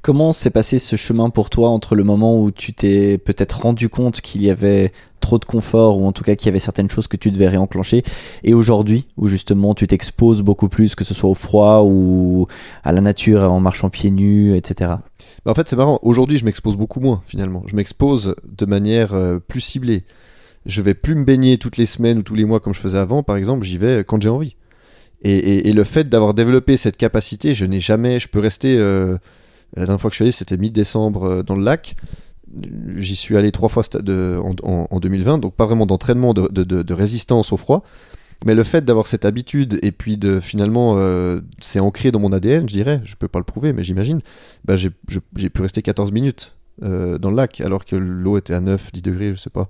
Comment 0.00 0.32
s'est 0.32 0.50
passé 0.50 0.78
ce 0.78 0.96
chemin 0.96 1.28
pour 1.28 1.50
toi 1.50 1.68
entre 1.70 1.94
le 1.96 2.04
moment 2.04 2.40
où 2.40 2.50
tu 2.50 2.72
t'es 2.72 3.18
peut-être 3.18 3.60
rendu 3.62 3.88
compte 3.88 4.20
qu'il 4.20 4.42
y 4.42 4.50
avait 4.50 4.92
trop 5.20 5.38
de 5.38 5.44
confort 5.44 5.98
ou 5.98 6.06
en 6.06 6.12
tout 6.12 6.22
cas 6.22 6.36
qu'il 6.36 6.46
y 6.46 6.48
avait 6.50 6.60
certaines 6.60 6.88
choses 6.88 7.08
que 7.08 7.16
tu 7.16 7.30
devais 7.32 7.48
réenclencher 7.48 8.04
et 8.44 8.54
aujourd'hui 8.54 9.06
où 9.16 9.26
justement 9.26 9.74
tu 9.74 9.86
t'exposes 9.88 10.42
beaucoup 10.42 10.68
plus 10.68 10.94
que 10.94 11.02
ce 11.04 11.12
soit 11.14 11.28
au 11.28 11.34
froid 11.34 11.82
ou 11.84 12.46
à 12.84 12.92
la 12.92 13.00
nature 13.00 13.42
en 13.42 13.58
marchant 13.60 13.90
pieds 13.90 14.12
nus 14.12 14.54
etc. 14.56 14.92
Bah, 15.44 15.50
en 15.50 15.54
fait, 15.54 15.68
c'est 15.68 15.76
marrant. 15.76 15.98
Aujourd'hui, 16.02 16.38
je 16.38 16.44
m'expose 16.44 16.76
beaucoup 16.76 17.00
moins 17.00 17.20
finalement. 17.26 17.64
Je 17.66 17.74
m'expose 17.76 18.34
de 18.48 18.66
manière 18.66 19.14
euh, 19.14 19.38
plus 19.40 19.60
ciblée. 19.60 20.04
Je 20.64 20.80
vais 20.80 20.94
plus 20.94 21.16
me 21.16 21.24
baigner 21.24 21.58
toutes 21.58 21.76
les 21.76 21.86
semaines 21.86 22.18
ou 22.18 22.22
tous 22.22 22.34
les 22.34 22.44
mois 22.44 22.60
comme 22.60 22.72
je 22.74 22.80
faisais 22.80 22.98
avant. 22.98 23.22
Par 23.24 23.36
exemple, 23.36 23.66
j'y 23.66 23.78
vais 23.78 24.04
quand 24.06 24.22
j'ai 24.22 24.28
envie. 24.28 24.54
Et, 25.22 25.32
et- 25.36 25.68
et 25.68 25.72
le 25.72 25.84
fait 25.84 26.08
d'avoir 26.08 26.34
développé 26.34 26.76
cette 26.76 26.96
capacité, 26.96 27.52
je 27.54 27.64
n'ai 27.64 27.80
jamais. 27.80 28.20
Je 28.20 28.28
peux 28.28 28.38
rester. 28.40 28.76
euh, 28.78 29.18
la 29.76 29.84
dernière 29.86 30.00
fois 30.00 30.10
que 30.10 30.14
je 30.14 30.16
suis 30.18 30.24
allé, 30.24 30.32
c'était 30.32 30.56
mi-décembre 30.56 31.24
euh, 31.24 31.42
dans 31.42 31.54
le 31.54 31.62
lac. 31.64 31.96
J'y 32.96 33.14
suis 33.16 33.36
allé 33.36 33.52
trois 33.52 33.68
fois 33.68 33.82
en, 33.94 34.54
en- 34.62 34.86
en 34.90 35.00
2020, 35.00 35.38
donc 35.38 35.54
pas 35.54 35.66
vraiment 35.66 35.84
d'entraînement, 35.84 36.32
de, 36.32 36.92
résistance 36.94 37.52
au 37.52 37.56
froid. 37.58 37.84
Mais 38.46 38.54
le 38.54 38.62
fait 38.62 38.84
d'avoir 38.84 39.06
cette 39.06 39.24
habitude 39.24 39.78
et 39.82 39.90
puis 39.92 40.16
de 40.16 40.40
finalement, 40.40 40.94
euh, 40.96 41.40
c'est 41.60 41.80
ancré 41.80 42.10
dans 42.12 42.20
mon 42.20 42.32
ADN, 42.32 42.68
je 42.68 42.72
dirais. 42.72 43.02
Je 43.04 43.16
peux 43.16 43.28
pas 43.28 43.38
le 43.40 43.44
prouver, 43.44 43.72
mais 43.72 43.82
j'imagine. 43.82 44.20
Bah, 44.64 44.76
j'ai 44.76 44.90
pu 45.50 45.60
rester 45.60 45.82
14 45.82 46.12
minutes 46.12 46.56
euh, 46.84 47.18
dans 47.18 47.30
le 47.30 47.36
lac 47.36 47.60
alors 47.60 47.84
que 47.84 47.96
l'eau 47.96 48.38
était 48.38 48.54
à 48.54 48.60
9, 48.60 48.92
10 48.92 49.02
degrés, 49.02 49.32
je 49.32 49.36
sais 49.38 49.50
pas. 49.50 49.68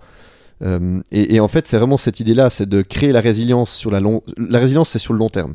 Euh, 0.63 1.01
et, 1.11 1.35
et 1.37 1.41
en 1.41 1.49
fait, 1.49 1.67
c'est 1.67 1.79
vraiment 1.79 1.97
cette 1.97 2.21
idée-là, 2.21 2.51
c'est 2.51 2.69
de 2.69 2.83
créer 2.83 3.11
la 3.13 3.21
résilience 3.21 3.71
sur 3.73 3.91
la 3.91 4.01
long... 4.01 4.23
La 4.37 4.59
résilience, 4.59 4.91
c'est 4.91 4.99
sur 4.99 5.15
le 5.15 5.19
long 5.19 5.31
terme. 5.31 5.55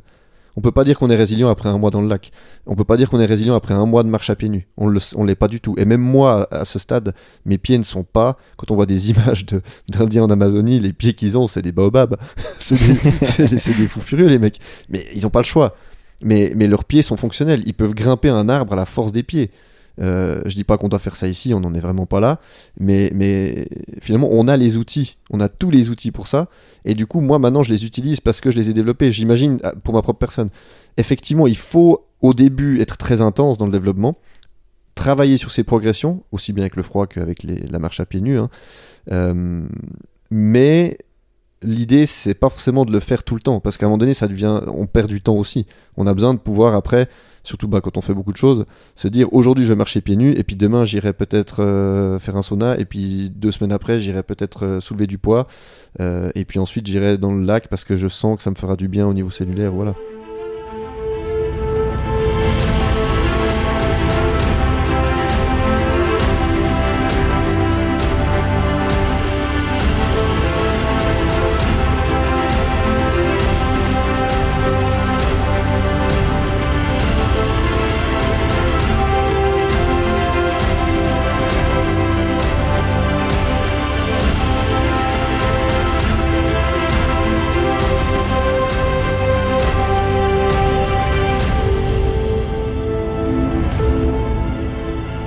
On 0.56 0.62
peut 0.62 0.72
pas 0.72 0.84
dire 0.84 1.00
qu'on 1.00 1.10
est 1.10 1.16
résilient 1.16 1.50
après 1.50 1.70
un 1.70 1.78
mois 1.78 1.90
dans 1.90 2.02
le 2.02 2.08
lac. 2.08 2.32
On 2.68 2.76
peut 2.76 2.84
pas 2.84 2.98
dire 2.98 3.10
qu'on 3.10 3.20
est 3.20 3.26
résilient 3.26 3.56
après 3.56 3.74
un 3.74 3.86
mois 3.86 4.04
de 4.04 4.10
marche 4.10 4.30
à 4.30 4.36
pieds 4.36 4.50
nus. 4.50 4.68
On 4.78 4.88
le, 4.88 5.00
on 5.16 5.24
l'est 5.24 5.36
pas 5.36 5.48
du 5.48 5.60
tout. 5.60 5.76
Et 5.78 5.86
même 5.86 6.02
moi, 6.02 6.48
à 6.52 6.66
ce 6.66 6.78
stade, 6.78 7.14
mes 7.46 7.58
pieds 7.58 7.78
ne 7.78 7.84
sont 7.84 8.04
pas. 8.04 8.38
Quand 8.58 8.70
on 8.72 8.76
voit 8.76 8.86
des 8.86 9.10
images 9.12 9.46
de, 9.46 9.62
d'Indiens 9.90 10.24
en 10.24 10.30
Amazonie, 10.30 10.80
les 10.80 10.94
pieds 10.94 11.14
qu'ils 11.14 11.38
ont, 11.38 11.48
c'est 11.48 11.62
des 11.62 11.72
baobabs. 11.72 12.18
c'est, 12.60 12.78
des, 12.78 13.88
fous 13.88 14.02
furieux, 14.02 14.28
les 14.28 14.40
mecs. 14.40 14.60
Mais 14.90 15.08
ils 15.16 15.26
ont 15.26 15.32
pas 15.32 15.42
le 15.42 15.46
choix. 15.46 15.76
Mais, 16.22 16.54
mais 16.56 16.68
leurs 16.68 16.86
pieds 16.86 17.02
sont 17.02 17.18
fonctionnels. 17.18 17.64
Ils 17.66 17.74
peuvent 17.74 17.94
grimper 17.94 18.30
un 18.30 18.48
arbre 18.48 18.74
à 18.74 18.76
la 18.76 18.86
force 18.86 19.12
des 19.12 19.24
pieds. 19.24 19.52
Euh, 20.02 20.42
je 20.46 20.56
dis 20.56 20.64
pas 20.64 20.78
qu'on 20.78 20.90
doit 20.90 21.00
faire 21.00 21.16
ça 21.16 21.28
ici, 21.28 21.54
on 21.54 21.60
n'en 21.60 21.74
est 21.74 21.80
vraiment 21.80 22.06
pas 22.06 22.20
là, 22.20 22.40
mais, 22.80 23.68
finalement 24.02 24.30
on 24.32 24.48
a 24.48 24.58
les 24.58 24.78
outils, 24.78 25.18
on 25.30 25.40
a 25.40 25.50
tous 25.50 25.70
les 25.70 25.90
outils 25.90 26.12
pour 26.12 26.28
ça, 26.28 26.50
et 26.84 26.96
du 26.96 27.06
coup 27.06 27.20
moi 27.20 27.38
maintenant 27.38 27.62
je 27.62 27.70
les 27.70 27.86
utilise 27.86 28.20
parce 28.20 28.42
que 28.42 28.50
je 28.50 28.58
les 28.58 28.70
ai 28.70 28.74
développés, 28.74 29.12
j'imagine 29.12 29.60
ah, 29.64 29.74
pour 29.84 29.94
ma 29.94 30.02
propre 30.02 30.20
personne. 30.20 30.50
Effectivement 30.98 31.46
il 31.46 31.58
faut 31.58 32.08
au 32.22 32.34
début 32.34 32.82
être 32.82 32.98
très 32.98 33.22
intense 33.22 33.58
dans 33.58 33.68
le 33.68 33.72
développement, 33.72 34.18
travailler 34.96 35.38
sur 35.38 35.52
ses 35.52 35.64
progressions, 35.64 36.24
aussi 36.32 36.54
bien 36.54 36.64
avec 36.64 36.76
le 36.76 36.84
froid 36.84 37.06
qu'avec 37.06 37.44
la 37.44 37.80
marche 37.80 38.00
à 38.00 38.06
pieds 38.06 38.22
nus, 38.22 38.40
hein. 38.40 38.50
Euh, 39.12 39.64
mais 40.32 40.98
l'idée 41.62 42.08
c'est 42.08 42.34
pas 42.34 42.50
forcément 42.50 42.86
de 42.86 42.92
le 42.92 43.00
faire 43.00 43.24
tout 43.24 43.36
le 43.36 43.42
temps, 43.42 43.60
parce 43.60 43.78
qu'à 43.78 43.86
un 43.86 43.90
moment 43.90 44.00
donné 44.00 44.16
ça 44.16 44.28
devient, 44.28 44.62
on 44.68 44.88
perd 44.88 45.08
du 45.08 45.22
temps 45.22 45.36
aussi, 45.36 45.68
on 45.98 46.08
a 46.08 46.16
besoin 46.16 46.34
de 46.34 46.40
pouvoir 46.40 46.74
après 46.74 47.08
surtout 47.44 47.68
bah, 47.68 47.82
quand 47.82 47.98
on 47.98 48.02
fait 48.02 48.14
beaucoup 48.14 48.32
de 48.32 48.38
choses, 48.38 48.66
se 48.96 49.08
dire 49.08 49.32
aujourd'hui 49.34 49.66
je 49.66 49.70
vais 49.70 49.76
marcher 49.76 50.02
pieds 50.02 50.16
nus 50.16 50.34
et 50.38 50.44
puis 50.44 50.56
demain 50.56 50.86
j'irai 50.86 51.14
peut-être 51.14 51.62
euh, 51.62 52.20
faire 52.20 52.38
un 52.38 52.42
sauna 52.42 52.78
et 52.78 52.86
puis 52.86 53.30
deux 53.30 53.52
semaines 53.52 53.72
après 53.72 54.00
j'irai 54.00 54.24
peut-être 54.24 54.66
euh, 54.66 54.80
soulever 54.80 55.08
du 55.08 55.18
poids 55.18 55.48
euh, 56.00 56.32
et 56.36 56.46
puis 56.46 56.60
ensuite 56.60 56.88
j'irai 56.88 57.18
dans 57.18 57.34
le 57.34 57.44
lac 57.44 57.68
parce 57.68 57.84
que 57.84 57.98
je 57.98 58.08
sens 58.08 58.38
que 58.38 58.44
ça 58.44 58.50
me 58.50 58.56
fera 58.56 58.76
du 58.76 58.88
bien 58.88 59.08
au 59.08 59.14
niveau 59.14 59.30
cellulaire, 59.30 59.72
voilà. 59.72 59.94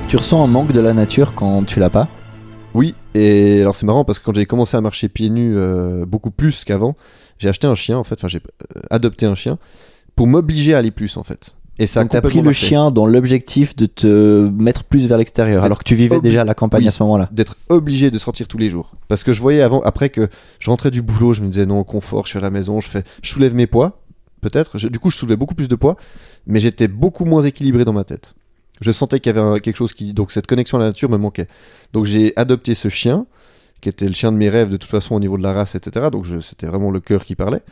Tu 0.08 0.16
ressens 0.16 0.44
un 0.44 0.46
manque 0.46 0.72
de 0.72 0.80
la 0.80 0.94
nature 0.94 1.34
quand 1.34 1.64
tu 1.64 1.80
l'as 1.80 1.90
pas 1.90 2.08
Oui, 2.74 2.94
et 3.14 3.60
alors 3.62 3.74
c'est 3.74 3.86
marrant 3.86 4.04
parce 4.04 4.20
que 4.20 4.24
quand 4.24 4.34
j'ai 4.34 4.46
commencé 4.46 4.76
à 4.76 4.80
marcher 4.80 5.08
pieds 5.08 5.30
nus 5.30 5.56
euh, 5.56 6.06
beaucoup 6.06 6.30
plus 6.30 6.64
qu'avant, 6.64 6.94
j'ai 7.38 7.48
acheté 7.48 7.66
un 7.66 7.74
chien 7.74 7.98
en 7.98 8.04
fait, 8.04 8.14
enfin 8.14 8.28
j'ai 8.28 8.38
euh, 8.38 8.80
adopté 8.90 9.26
un 9.26 9.34
chien 9.34 9.58
pour 10.14 10.28
m'obliger 10.28 10.74
à 10.74 10.78
aller 10.78 10.92
plus 10.92 11.16
en 11.16 11.24
fait. 11.24 11.56
Et 11.78 11.86
ça 11.86 12.02
Donc 12.02 12.12
t'as 12.12 12.20
pris 12.20 12.40
le 12.40 12.52
chien 12.52 12.90
dans 12.92 13.04
l'objectif 13.04 13.74
de 13.74 13.86
te 13.86 14.48
mettre 14.48 14.84
plus 14.84 15.08
vers 15.08 15.18
l'extérieur, 15.18 15.64
alors 15.64 15.78
que 15.78 15.84
tu 15.84 15.96
vivais 15.96 16.20
déjà 16.20 16.42
à 16.42 16.44
la 16.44 16.54
campagne 16.54 16.82
Oui. 16.82 16.88
à 16.88 16.92
ce 16.92 17.02
moment-là. 17.02 17.28
d'être 17.32 17.56
obligé 17.68 18.10
de 18.12 18.18
sortir 18.18 18.46
tous 18.46 18.58
les 18.58 18.70
jours. 18.70 18.92
Parce 19.08 19.24
que 19.24 19.32
je 19.32 19.40
voyais 19.42 19.60
avant, 19.60 19.82
après 19.82 20.08
que 20.08 20.28
je 20.60 20.70
rentrais 20.70 20.92
du 20.92 21.02
boulot, 21.02 21.34
je 21.34 21.42
me 21.42 21.48
disais 21.48 21.66
non, 21.66 21.82
confort, 21.82 22.24
je 22.26 22.30
suis 22.30 22.38
à 22.38 22.42
la 22.42 22.50
maison, 22.50 22.80
je 22.80 22.88
fais, 22.88 23.02
je 23.22 23.28
soulève 23.28 23.54
mes 23.54 23.66
poids, 23.66 24.00
peut-être. 24.40 24.78
Du 24.88 24.98
coup, 25.00 25.10
je 25.10 25.16
soulevais 25.16 25.36
beaucoup 25.36 25.56
plus 25.56 25.68
de 25.68 25.74
poids, 25.74 25.96
mais 26.46 26.60
j'étais 26.60 26.88
beaucoup 26.88 27.24
moins 27.24 27.42
équilibré 27.42 27.84
dans 27.84 27.92
ma 27.92 28.04
tête. 28.04 28.34
Je 28.80 28.92
sentais 28.92 29.20
qu'il 29.20 29.34
y 29.34 29.38
avait 29.38 29.46
un- 29.46 29.58
quelque 29.58 29.76
chose 29.76 29.92
qui, 29.92 30.12
donc 30.12 30.30
cette 30.30 30.46
connexion 30.46 30.78
à 30.78 30.80
la 30.82 30.86
nature 30.88 31.08
me 31.10 31.16
manquait. 31.16 31.48
Donc 31.92 32.04
j'ai 32.04 32.32
adopté 32.36 32.74
ce 32.74 32.88
chien, 32.88 33.26
qui 33.80 33.88
était 33.88 34.06
le 34.08 34.14
chien 34.14 34.32
de 34.32 34.36
mes 34.36 34.48
rêves 34.50 34.68
de 34.68 34.76
toute 34.76 34.90
façon 34.90 35.14
au 35.14 35.20
niveau 35.20 35.36
de 35.38 35.42
la 35.42 35.52
race, 35.52 35.74
etc. 35.74 36.06
Donc 36.10 36.24
je- 36.24 36.40
c'était 36.40 36.66
vraiment 36.66 36.90
le 36.90 37.00
cœur 37.00 37.24
qui 37.24 37.34
parlait. 37.34 37.62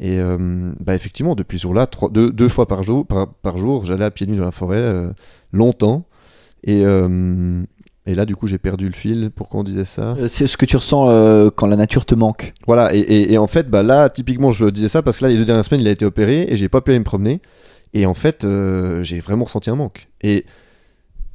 Et 0.00 0.18
euh, 0.18 0.72
bah 0.80 0.94
effectivement, 0.94 1.34
depuis 1.34 1.58
ce 1.58 1.62
jour-là, 1.62 1.86
trois- 1.86 2.08
deux, 2.10 2.30
deux 2.30 2.48
fois 2.48 2.66
par 2.66 2.82
jour, 2.82 3.06
par, 3.06 3.28
par 3.34 3.58
jour, 3.58 3.84
j'allais 3.84 4.04
à 4.04 4.10
pieds 4.10 4.26
nus 4.26 4.36
dans 4.36 4.44
la 4.44 4.50
forêt 4.50 4.78
euh, 4.78 5.10
longtemps. 5.52 6.04
Et, 6.64 6.82
euh, 6.84 7.62
et 8.06 8.14
là, 8.14 8.24
du 8.24 8.34
coup, 8.34 8.46
j'ai 8.48 8.58
perdu 8.58 8.86
le 8.86 8.94
fil. 8.94 9.30
Pourquoi 9.34 9.60
on 9.60 9.62
disait 9.64 9.84
ça? 9.84 10.16
C'est 10.28 10.46
ce 10.48 10.56
que 10.56 10.64
tu 10.66 10.76
ressens 10.76 11.08
euh, 11.10 11.50
quand 11.54 11.66
la 11.66 11.76
nature 11.76 12.04
te 12.04 12.14
manque. 12.16 12.52
Voilà. 12.66 12.94
Et, 12.94 12.98
et- 13.00 13.32
et 13.34 13.38
en 13.38 13.46
fait, 13.46 13.68
bah 13.70 13.82
là, 13.84 14.08
typiquement, 14.10 14.50
je 14.50 14.66
disais 14.66 14.88
ça 14.88 15.02
parce 15.02 15.18
que 15.18 15.24
là, 15.24 15.30
les 15.30 15.36
deux 15.36 15.44
dernières 15.44 15.64
semaines, 15.64 15.80
il 15.82 15.88
a 15.88 15.92
été 15.92 16.04
opéré 16.04 16.46
et 16.48 16.56
j'ai 16.56 16.68
pas 16.68 16.80
pu 16.80 16.90
aller 16.90 16.98
me 16.98 17.04
promener. 17.04 17.40
Et 17.94 18.06
en 18.06 18.14
fait, 18.14 18.44
euh, 18.44 19.02
j'ai 19.02 19.20
vraiment 19.20 19.44
ressenti 19.44 19.70
un 19.70 19.76
manque. 19.76 20.08
Et 20.22 20.44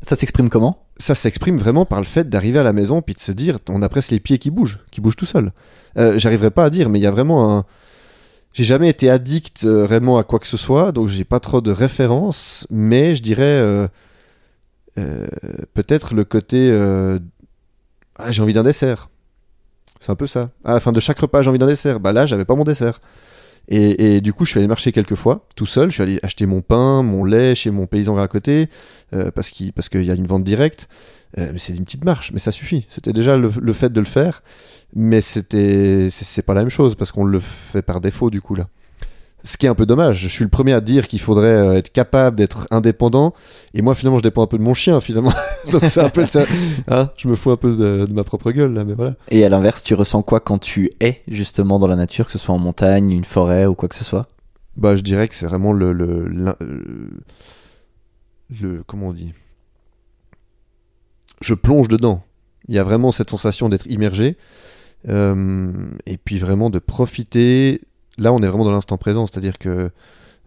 Ça 0.02 0.16
s'exprime 0.16 0.50
comment? 0.50 0.84
ça 1.00 1.14
s'exprime 1.14 1.58
vraiment 1.58 1.86
par 1.86 2.00
le 2.00 2.06
fait 2.06 2.28
d'arriver 2.28 2.58
à 2.58 2.64
la 2.64 2.74
maison 2.74 3.04
puis 3.04 3.14
de 3.14 3.20
se 3.20 3.32
dire, 3.32 3.58
on 3.70 3.84
a 3.84 3.90
presque 3.90 4.10
les 4.10 4.20
pieds 4.20 4.40
qui 4.40 4.50
bougent, 4.50 4.80
qui 4.90 5.00
bougent 5.00 5.16
tout 5.16 5.28
seuls. 5.28 5.52
Euh, 6.00 6.18
J'arriverai 6.18 6.50
pas 6.50 6.64
à 6.66 6.70
dire, 6.72 6.90
mais 6.90 6.98
il 7.00 7.04
y 7.04 7.08
a 7.08 7.12
vraiment 7.12 7.56
un. 7.56 7.66
J'ai 8.54 8.64
jamais 8.64 8.90
été 8.90 9.08
addict 9.10 9.66
euh, 9.66 9.86
vraiment 9.86 10.18
à 10.18 10.24
quoi 10.24 10.40
que 10.40 10.48
ce 10.48 10.58
soit, 10.58 10.92
donc 10.92 11.08
j'ai 11.10 11.24
pas 11.24 11.40
trop 11.40 11.62
de 11.62 11.70
références, 11.72 12.66
mais 12.72 13.16
je 13.16 13.22
dirais 13.22 13.44
euh, 13.62 13.88
euh, 14.98 15.28
peut-être 15.76 16.16
le 16.16 16.26
côté. 16.26 16.70
euh, 16.72 17.20
ah, 18.18 18.32
j'ai 18.32 18.42
envie 18.42 18.54
d'un 18.54 18.64
dessert. 18.64 19.10
C'est 20.00 20.12
un 20.12 20.16
peu 20.16 20.28
ça. 20.28 20.50
À 20.66 20.74
la 20.74 20.80
fin 20.80 20.92
de 20.92 21.00
chaque 21.00 21.20
repas, 21.20 21.42
j'ai 21.44 21.50
envie 21.50 21.60
d'un 21.60 21.68
dessert. 21.68 22.00
Bah 22.00 22.14
là, 22.14 22.26
j'avais 22.26 22.46
pas 22.46 22.56
mon 22.56 22.64
dessert. 22.64 23.02
Et, 23.70 24.16
et 24.16 24.22
du 24.22 24.34
coup, 24.34 24.46
je 24.46 24.52
suis 24.52 24.60
allé 24.60 24.68
marcher 24.68 24.92
quelques 24.92 25.16
fois, 25.16 25.46
tout 25.56 25.66
seul. 25.66 25.90
Je 25.90 25.96
suis 25.96 26.04
allé 26.04 26.20
acheter 26.24 26.46
mon 26.46 26.62
pain, 26.62 27.04
mon 27.04 27.26
lait 27.26 27.54
chez 27.56 27.72
mon 27.72 27.86
paysan 27.86 28.18
à 28.18 28.28
côté, 28.28 28.70
euh, 29.14 29.32
parce 29.32 29.50
qu'il 29.50 29.74
parce 29.74 29.90
qu'il 29.90 30.04
y 30.04 30.12
a 30.12 30.16
une 30.16 30.28
vente 30.28 30.44
directe. 30.44 30.88
Euh, 31.38 31.50
mais 31.52 31.60
c'est 31.60 31.74
une 31.74 31.84
petite 31.84 32.06
marche, 32.06 32.32
mais 32.32 32.40
ça 32.40 32.52
suffit. 32.52 32.86
C'était 32.88 33.12
déjà 33.14 33.36
le, 33.36 33.52
le 33.60 33.74
fait 33.74 33.92
de 33.92 34.00
le 34.00 34.06
faire, 34.06 34.42
mais 34.96 35.20
c'était 35.20 36.08
c'est 36.10 36.42
pas 36.44 36.54
la 36.54 36.62
même 36.62 36.70
chose 36.70 36.96
parce 36.96 37.12
qu'on 37.12 37.26
le 37.26 37.40
fait 37.40 37.82
par 37.82 38.00
défaut 38.00 38.30
du 38.30 38.42
coup 38.42 38.56
là. 38.56 38.68
Ce 39.48 39.56
qui 39.56 39.66
est 39.66 39.70
un 39.70 39.76
peu 39.76 39.86
dommage. 39.86 40.18
Je 40.18 40.28
suis 40.28 40.44
le 40.44 40.50
premier 40.50 40.74
à 40.74 40.82
dire 40.82 41.08
qu'il 41.08 41.22
faudrait 41.22 41.48
euh, 41.56 41.74
être 41.76 41.90
capable 41.94 42.36
d'être 42.36 42.68
indépendant, 42.70 43.34
et 43.74 43.82
moi 43.82 43.96
finalement 43.96 44.18
je 44.18 44.24
dépends 44.24 44.44
un 44.44 44.48
peu 44.48 44.58
de 44.58 44.64
mon 44.64 44.74
chien 44.74 45.00
finalement. 45.00 45.32
Donc 45.72 45.86
c'est 45.86 46.02
un 46.02 46.10
peu 46.10 46.26
ça. 46.26 46.44
Hein 46.90 47.12
je 47.16 47.30
me 47.30 47.36
fous 47.36 47.52
un 47.52 47.56
peu 47.56 47.72
de, 47.74 48.06
de 48.08 48.12
ma 48.14 48.26
propre 48.26 48.52
gueule 48.52 48.74
là, 48.74 48.84
mais 48.84 48.94
voilà. 48.94 49.16
Et 49.30 49.46
à 49.46 49.50
l'inverse, 49.50 49.84
tu 49.84 49.94
ressens 49.94 50.22
quoi 50.22 50.42
quand 50.42 50.58
tu 50.58 50.92
es 51.00 51.22
justement 51.30 51.80
dans 51.80 51.88
la 51.88 51.96
nature, 51.96 52.26
que 52.26 52.34
ce 52.34 52.38
soit 52.38 52.54
en 52.54 52.60
montagne, 52.60 53.10
une 53.12 53.24
forêt 53.24 53.66
ou 53.68 53.74
quoi 53.74 53.88
que 53.88 53.96
ce 53.96 54.04
soit? 54.04 54.28
Bah, 54.76 54.98
je 54.98 55.02
dirais 55.02 55.30
que 55.30 55.34
c'est 55.36 55.46
vraiment 55.48 55.72
le, 55.72 55.94
le, 55.94 56.28
le- 58.50 58.84
comment 58.86 59.08
on 59.08 59.14
dit? 59.14 59.32
Je 61.42 61.54
plonge 61.54 61.88
dedans. 61.88 62.22
Il 62.68 62.76
y 62.76 62.80
a 62.80 62.84
vraiment 62.84 63.12
cette 63.12 63.30
sensation 63.30 63.70
d'être 63.70 63.88
immergé 63.88 64.36
euh, 65.08 65.72
et 66.06 66.18
puis 66.18 66.38
vraiment 66.38 66.70
de 66.70 66.80
profiter. 66.80 67.80
Là, 68.18 68.34
on 68.34 68.42
est 68.42 68.48
vraiment 68.48 68.66
dans 68.66 68.72
l'instant 68.72 68.98
présent, 68.98 69.26
c'est-à-dire 69.26 69.58
que 69.58 69.90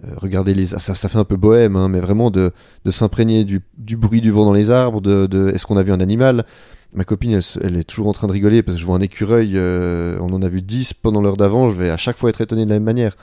euh, 0.06 0.14
regarder 0.16 0.54
les, 0.54 0.66
ça, 0.66 0.94
fait 0.94 1.18
un 1.18 1.24
peu 1.24 1.37
bohème, 1.37 1.76
hein, 1.76 1.88
mais 1.88 2.00
vraiment 2.00 2.30
de, 2.30 2.52
s'imprégner 2.88 3.44
du, 3.44 3.62
bruit 3.96 4.20
du 4.20 4.30
vent 4.30 4.44
dans 4.44 4.52
les 4.52 4.70
arbres. 4.70 5.00
De, 5.00 5.50
est-ce 5.54 5.66
qu'on 5.66 5.76
a 5.76 5.83
vu 5.83 5.92
un 5.92 6.00
animal? 6.00 6.46
Ma 6.92 7.04
copine, 7.04 7.38
elle, 7.62 7.76
est 7.76 7.85
toujours 7.85 8.09
en 8.09 8.12
train 8.12 8.26
de 8.26 8.33
rigoler 8.33 8.62
parce 8.62 8.76
que 8.76 8.80
je 8.80 8.87
vois 8.87 8.96
un 8.96 9.00
écureuil. 9.00 9.52
euh, 9.54 10.18
on 10.20 10.33
en 10.33 10.42
a 10.42 10.48
vu 10.48 10.62
10 10.62 10.94
pendant 10.94 11.20
l'heure 11.20 11.37
d'avant. 11.37 11.70
Je 11.70 11.76
vais 11.76 11.90
à 11.90 11.96
chaque 11.96 12.18
fois 12.18 12.30
être 12.30 12.40
étonné 12.40 12.64
de 12.64 12.70
la 12.70 12.76
même 12.76 12.85
manière. 12.85 13.16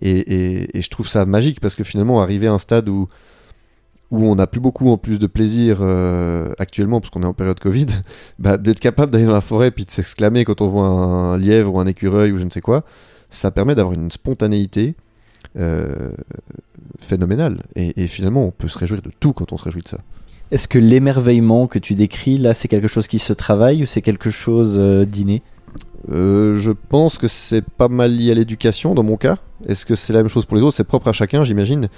Et, 0.00 0.68
je 0.74 0.88
trouve 0.88 1.08
ça 1.08 1.24
magique 1.24 1.60
parce 1.60 1.74
que 1.74 1.84
finalement, 1.84 2.20
arriver 2.20 2.48
à 2.48 2.52
un 2.52 2.58
stade 2.58 2.88
où, 2.88 3.08
où 4.10 4.26
on 4.26 4.34
n'a 4.34 4.46
plus 4.46 4.60
beaucoup 4.60 4.90
en 4.90 4.96
plus 4.96 5.18
de 5.18 5.26
plaisir 5.26 5.78
euh, 5.80 6.52
actuellement, 6.58 7.00
parce 7.00 7.10
qu'on 7.10 7.22
est 7.22 7.26
en 7.26 7.34
période 7.34 7.60
Covid, 7.60 7.86
bah, 8.38 8.56
d'être 8.56 8.80
capable 8.80 9.12
d'aller 9.12 9.26
dans 9.26 9.32
la 9.32 9.40
forêt 9.40 9.70
puis 9.70 9.84
de 9.84 9.90
s'exclamer 9.90 10.44
quand 10.44 10.60
on 10.60 10.66
voit 10.66 10.86
un 10.86 11.38
lièvre 11.38 11.74
ou 11.74 11.80
un 11.80 11.86
écureuil 11.86 12.32
ou 12.32 12.38
je 12.38 12.44
ne 12.44 12.50
sais 12.50 12.60
quoi, 12.60 12.84
ça 13.30 13.50
permet 13.50 13.74
d'avoir 13.74 13.94
une 13.94 14.10
spontanéité 14.10 14.94
euh, 15.58 16.10
phénoménale. 16.98 17.62
Et, 17.74 18.02
et 18.02 18.06
finalement, 18.06 18.44
on 18.44 18.50
peut 18.50 18.68
se 18.68 18.78
réjouir 18.78 19.02
de 19.02 19.10
tout 19.20 19.32
quand 19.32 19.52
on 19.52 19.58
se 19.58 19.64
réjouit 19.64 19.82
de 19.82 19.88
ça. 19.88 19.98
Est-ce 20.50 20.66
que 20.68 20.78
l'émerveillement 20.78 21.66
que 21.66 21.78
tu 21.78 21.94
décris 21.94 22.38
là, 22.38 22.54
c'est 22.54 22.68
quelque 22.68 22.88
chose 22.88 23.06
qui 23.06 23.18
se 23.18 23.32
travaille 23.32 23.82
ou 23.82 23.86
c'est 23.86 24.02
quelque 24.02 24.30
chose 24.30 24.76
euh, 24.78 25.04
d'inné? 25.04 25.42
Euh, 26.10 26.56
je 26.56 26.70
pense 26.70 27.18
que 27.18 27.28
c'est 27.28 27.62
pas 27.62 27.88
mal 27.88 28.16
lié 28.16 28.30
à 28.30 28.34
l'éducation 28.34 28.94
dans 28.94 29.02
mon 29.02 29.16
cas. 29.16 29.36
Est-ce 29.66 29.84
que 29.84 29.94
c'est 29.94 30.12
la 30.12 30.20
même 30.20 30.28
chose 30.28 30.46
pour 30.46 30.56
les 30.56 30.62
autres? 30.62 30.76
C'est 30.76 30.84
propre 30.84 31.08
à 31.08 31.12
chacun, 31.12 31.44
j'imagine. 31.44 31.88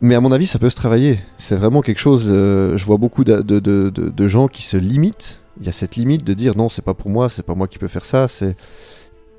Mais 0.00 0.14
à 0.14 0.20
mon 0.20 0.30
avis, 0.30 0.46
ça 0.46 0.60
peut 0.60 0.70
se 0.70 0.76
travailler. 0.76 1.18
C'est 1.38 1.56
vraiment 1.56 1.82
quelque 1.82 1.98
chose. 1.98 2.26
euh, 2.28 2.76
je 2.76 2.84
vois 2.84 2.98
beaucoup 2.98 3.24
de, 3.24 3.40
de- 3.40 3.58
de- 3.58 3.90
de- 3.90 4.10
de 4.10 4.28
gens 4.28 4.46
qui 4.46 4.62
se 4.62 4.76
limitent. 4.76 5.42
Il 5.60 5.66
y 5.66 5.68
a 5.68 5.72
cette 5.72 5.96
limite 5.96 6.22
de 6.22 6.34
dire 6.34 6.56
non, 6.56 6.68
c'est 6.68 6.82
pas 6.82 6.94
pour 6.94 7.10
moi, 7.10 7.28
c'est 7.28 7.42
pas 7.42 7.56
moi 7.56 7.66
qui 7.66 7.78
peux 7.78 7.88
faire 7.88 8.04
ça. 8.04 8.28
C'est 8.28 8.54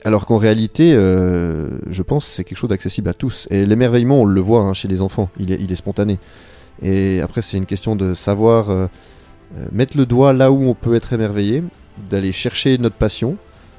alors 0.06 0.26
qu'en 0.26 0.38
réalité, 0.38 0.94
euh, 0.94 1.68
je 1.90 2.04
pense 2.04 2.26
que 2.26 2.32
c'est 2.32 2.44
quelque 2.44 2.58
chose 2.58 2.70
d'accessible 2.70 3.10
à 3.10 3.14
tous. 3.14 3.48
Et 3.52 3.66
l'émerveillement, 3.66 4.22
on 4.22 4.26
le 4.26 4.42
voit 4.42 4.62
hein, 4.62 4.74
chez 4.74 4.88
les 4.88 5.02
enfants. 5.02 5.30
Il 5.38 5.52
est, 5.52 5.76
spontané. 5.76 6.20
Et 6.82 7.22
après, 7.22 7.42
c'est 7.42 7.58
une 7.58 7.66
question 7.66 7.96
de 7.96 8.14
savoir 8.14 8.70
euh, 8.70 8.88
euh, 9.58 9.66
mettre 9.72 9.98
le 9.98 10.06
doigt 10.06 10.34
là 10.34 10.52
où 10.52 10.64
on 10.64 10.74
peut 10.74 10.96
être 10.96 11.12
émerveillé, 11.12 11.64
d'aller 12.10 12.32
chercher 12.32 12.78
notre 12.78 12.96
passion. 12.96 13.36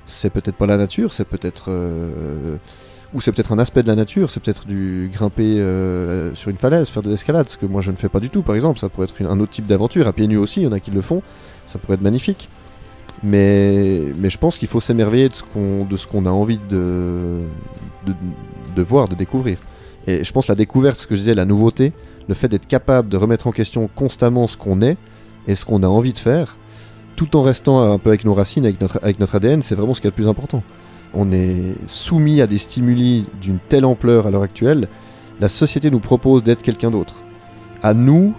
C'est 0.07 0.31
peut-être 0.31 0.57
pas 0.57 0.67
la 0.67 0.77
nature, 0.77 1.15
c'est 1.15 1.25
peut-être 1.25 1.71
ou 3.13 3.21
c'est 3.21 3.33
peut-être 3.33 3.53
un 3.53 3.59
aspect 3.59 3.83
de 3.83 3.89
la 3.89 3.95
nature, 3.95 4.31
c'est 4.31 4.41
peut-être 4.41 4.67
du 4.67 5.09
grimper 5.13 5.63
sur 6.35 6.51
une 6.51 6.57
falaise, 6.57 6.89
faire 6.89 7.03
de 7.03 7.11
l'escalade, 7.11 7.49
ce 7.49 7.57
que 7.57 7.67
moi 7.67 7.81
je 7.81 7.93
ne 7.93 7.97
fais 7.97 8.09
pas 8.09 8.19
du 8.19 8.29
tout 8.29 8.43
par 8.43 8.57
exemple, 8.57 8.81
ça 8.81 8.89
pourrait 8.89 9.07
être 9.07 9.23
un 9.23 9.39
autre 9.39 9.53
type 9.53 9.67
d'aventure, 9.67 10.09
à 10.09 10.13
pieds 10.13 10.27
nus 10.27 10.37
aussi, 10.37 10.63
il 10.63 10.65
y 10.65 10.67
en 10.67 10.73
a 10.73 10.81
qui 10.81 10.91
le 10.91 11.01
font, 11.01 11.23
ça 11.67 11.79
pourrait 11.79 11.95
être 11.95 12.03
magnifique. 12.03 12.49
Mais, 13.23 14.29
je 14.29 14.39
pense 14.39 14.59
qu'il 14.59 14.69
faut 14.69 14.81
s'émerveiller 14.81 15.29
de 15.29 15.35
ce 15.35 16.07
qu'on 16.07 16.27
a 16.27 16.31
envie 16.31 16.61
de 16.69 17.43
voir, 18.77 19.09
de 19.09 19.15
découvrir. 19.15 19.59
Et 20.07 20.25
je 20.25 20.33
pense 20.33 20.49
la 20.49 20.55
découverte, 20.55 20.97
ce 20.97 21.07
que 21.07 21.15
je 21.15 21.21
disais, 21.21 21.35
la 21.35 21.45
nouveauté, 21.45 21.93
le 22.29 22.35
fait 22.35 22.49
d'être 22.49 22.67
capable 22.67 23.09
de 23.09 23.17
remettre 23.17 23.47
en 23.47 23.53
question 23.53 23.89
constamment 23.95 24.47
ce 24.47 24.57
qu'on 24.57 24.81
est 24.81 24.97
et 25.47 25.55
ce 25.55 25.65
qu'on 25.65 25.83
a 25.83 25.89
envie 25.89 26.13
de 26.13 26.19
faire, 26.19 26.57
tout 27.17 27.37
en 27.37 27.43
restant 27.43 27.93
un 27.93 27.99
peu 27.99 28.09
avec 28.09 28.25
nos 28.25 28.35
racines, 28.35 28.65
avec 28.65 28.81
notre, 28.81 28.99
avec 29.03 29.19
notre 29.19 29.35
ADN, 29.35 29.63
c'est 29.63 29.75
vraiment 29.75 29.95
ce 29.95 30.01
qui 30.01 30.07
est 30.07 30.11
le 30.11 30.15
plus 30.15 30.29
important. 30.29 30.63
On 31.13 31.33
est 31.33 31.75
soumis 31.87 32.41
à 32.41 32.47
des 32.47 32.57
stimuli 32.57 33.27
d'une 33.43 33.59
telle 33.69 33.85
ampleur 33.85 34.27
à 34.27 34.31
l'heure 34.31 34.43
actuelle, 34.43 34.89
la 35.41 35.49
société 35.49 35.91
nous 35.91 36.01
propose 36.01 36.43
d'être 36.43 36.63
quelqu'un 36.63 36.91
d'autre. 36.91 37.17
À 37.83 37.95
nous 37.95 38.35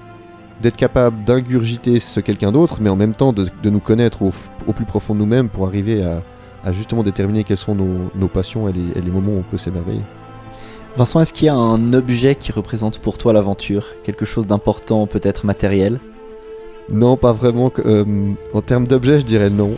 d'être 0.61 0.77
capable 0.77 1.23
d'ingurgiter 1.23 1.99
ce 1.99 2.19
quelqu'un 2.19 2.51
d'autre, 2.51 2.77
mais 2.81 2.89
en 2.89 2.95
même 2.95 3.13
temps 3.13 3.33
de, 3.33 3.47
de 3.63 3.69
nous 3.69 3.79
connaître 3.79 4.21
au, 4.21 4.31
au 4.67 4.73
plus 4.73 4.85
profond 4.85 5.13
de 5.13 5.19
nous-mêmes 5.19 5.49
pour 5.49 5.65
arriver 5.67 6.03
à, 6.03 6.23
à 6.63 6.71
justement 6.71 7.03
déterminer 7.03 7.43
quelles 7.43 7.57
sont 7.57 7.75
nos, 7.75 8.09
nos 8.15 8.27
passions 8.27 8.69
et 8.69 8.73
les, 8.73 8.99
et 8.99 9.01
les 9.01 9.11
moments 9.11 9.31
où 9.33 9.39
on 9.39 9.43
peut 9.51 9.57
s'émerveiller. 9.57 10.01
Vincent, 10.97 11.21
est-ce 11.21 11.33
qu'il 11.33 11.45
y 11.45 11.49
a 11.49 11.55
un 11.55 11.93
objet 11.93 12.35
qui 12.35 12.51
représente 12.51 12.99
pour 12.99 13.17
toi 13.17 13.31
l'aventure? 13.33 13.85
Quelque 14.03 14.25
chose 14.25 14.45
d'important, 14.45 15.07
peut-être 15.07 15.45
matériel? 15.45 15.99
Non, 16.91 17.15
pas 17.15 17.31
vraiment. 17.31 17.71
euh, 17.85 18.33
en 18.53 18.61
termes 18.61 18.87
d'objets, 18.87 19.19
je 19.19 19.25
dirais 19.25 19.49
non. 19.49 19.71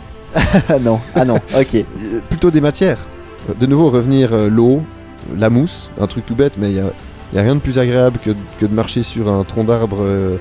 Ah 0.68 0.78
non, 0.80 0.98
ah 1.14 1.24
non, 1.24 1.36
ok. 1.56 1.74
Euh, 1.76 2.20
plutôt 2.28 2.50
des 2.50 2.60
matières. 2.60 2.98
Euh, 3.48 3.54
De 3.54 3.66
nouveau, 3.66 3.90
revenir 3.90 4.34
euh, 4.34 4.48
l'eau, 4.48 4.82
la 5.38 5.50
mousse, 5.50 5.92
un 6.00 6.08
truc 6.08 6.26
tout 6.26 6.34
bête, 6.34 6.54
mais 6.58 6.70
il 6.70 6.74
n'y 6.74 6.80
a, 6.80 6.92
y 7.32 7.38
a 7.38 7.42
rien 7.42 7.54
de 7.54 7.60
plus 7.60 7.78
agréable 7.78 8.18
que, 8.24 8.30
que 8.58 8.66
de 8.66 8.74
marcher 8.74 9.04
sur 9.04 9.30
un 9.30 9.44
tronc 9.44 9.62
d'arbre 9.64 9.98
euh, 10.00 10.38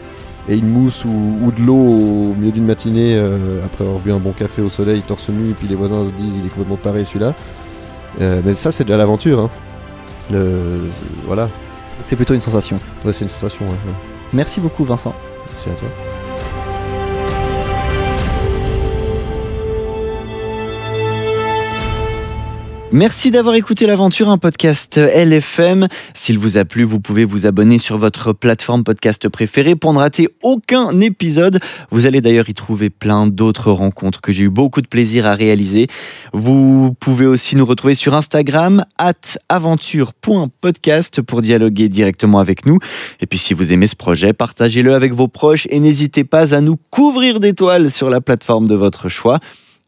et 0.50 0.58
une 0.58 0.70
mousse 0.70 1.06
ou, 1.06 1.38
ou 1.42 1.52
de 1.52 1.62
l'eau 1.62 1.76
au 1.76 2.34
milieu 2.36 2.52
d'une 2.52 2.66
matinée 2.66 3.16
euh, 3.16 3.64
après 3.66 3.84
avoir 3.84 4.00
bu 4.00 4.12
un 4.12 4.20
bon 4.20 4.32
café 4.32 4.62
au 4.62 4.70
soleil, 4.70 5.02
torse 5.02 5.30
nu, 5.30 5.52
et 5.52 5.54
puis 5.54 5.68
les 5.68 5.76
voisins 5.76 6.06
se 6.06 6.12
disent 6.12 6.36
il 6.38 6.46
est 6.46 6.50
complètement 6.50 6.78
taré 6.78 7.06
celui-là. 7.06 7.34
Euh, 8.22 8.42
mais 8.46 8.54
ça, 8.54 8.72
c'est 8.72 8.84
déjà 8.84 8.98
l'aventure. 8.98 9.40
Hein. 9.40 9.50
Le, 10.32 10.90
voilà, 11.26 11.50
C'est 12.04 12.16
plutôt 12.16 12.34
une 12.34 12.42
sensation. 12.42 12.80
Ouais, 13.06 13.14
c'est 13.14 13.24
une 13.24 13.30
sensation. 13.30 13.66
ouais, 13.66 13.72
ouais. 13.72 13.94
Merci 14.34 14.60
beaucoup, 14.60 14.84
Vincent. 14.84 15.14
Merci 15.50 15.70
à 15.70 15.74
toi. 15.74 16.13
Merci 22.96 23.32
d'avoir 23.32 23.56
écouté 23.56 23.88
l'aventure, 23.88 24.30
un 24.30 24.38
podcast 24.38 24.98
LFM. 25.00 25.88
S'il 26.14 26.38
vous 26.38 26.58
a 26.58 26.64
plu, 26.64 26.84
vous 26.84 27.00
pouvez 27.00 27.26
vous 27.26 27.48
abonner 27.48 27.80
sur 27.80 27.98
votre 27.98 28.34
plateforme 28.34 28.84
podcast 28.84 29.28
préférée 29.30 29.76
pour 29.76 29.94
ne 29.94 29.98
rater 29.98 30.30
aucun 30.44 31.00
épisode. 31.02 31.60
Vous 31.90 32.06
allez 32.06 32.22
d'ailleurs 32.22 32.50
y 32.50 32.54
trouver 32.54 32.92
plein 32.92 33.26
d'autres 33.26 33.72
rencontres 33.72 34.22
que 34.22 34.32
j'ai 34.32 34.44
eu 34.44 34.50
beaucoup 34.52 34.84
de 34.84 34.88
plaisir 34.88 35.26
à 35.26 35.34
réaliser. 35.34 35.88
Vous 36.34 36.94
pouvez 37.00 37.26
aussi 37.26 37.56
nous 37.56 37.66
retrouver 37.66 37.96
sur 37.96 38.14
Instagram, 38.14 38.86
at 39.00 39.40
aventure.podcast 39.50 41.24
pour 41.24 41.42
dialoguer 41.42 41.90
directement 41.90 42.38
avec 42.38 42.68
nous. 42.68 42.78
Et 43.22 43.26
puis 43.26 43.40
si 43.40 43.56
vous 43.56 43.74
aimez 43.74 43.88
ce 43.88 43.96
projet, 43.96 44.34
partagez-le 44.34 44.94
avec 44.94 45.14
vos 45.14 45.28
proches 45.28 45.66
et 45.72 45.80
n'hésitez 45.80 46.26
pas 46.26 46.54
à 46.54 46.62
nous 46.62 46.78
couvrir 46.92 47.40
d'étoiles 47.40 47.90
sur 47.90 48.12
la 48.12 48.22
plateforme 48.22 48.68
de 48.68 48.76
votre 48.76 49.10
choix. 49.10 49.40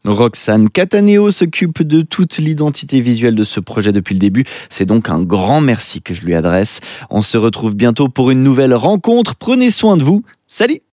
Roxane 0.08 0.70
Cataneo 0.70 1.30
s'occupe 1.30 1.82
de 1.82 2.02
toute 2.02 2.38
l'identité 2.38 3.00
visuelle 3.00 3.34
de 3.34 3.44
ce 3.44 3.60
projet 3.60 3.92
depuis 3.92 4.14
le 4.14 4.20
début. 4.20 4.44
C'est 4.70 4.86
donc 4.86 5.08
un 5.08 5.20
grand 5.20 5.60
merci 5.60 6.02
que 6.02 6.14
je 6.14 6.24
lui 6.24 6.34
adresse. 6.34 6.80
On 7.10 7.22
se 7.22 7.36
retrouve 7.36 7.74
bientôt 7.74 8.08
pour 8.08 8.30
une 8.30 8.42
nouvelle 8.42 8.74
rencontre. 8.74 9.36
Prenez 9.36 9.70
soin 9.70 9.96
de 9.96 10.02
vous. 10.02 10.22
Salut 10.48 10.80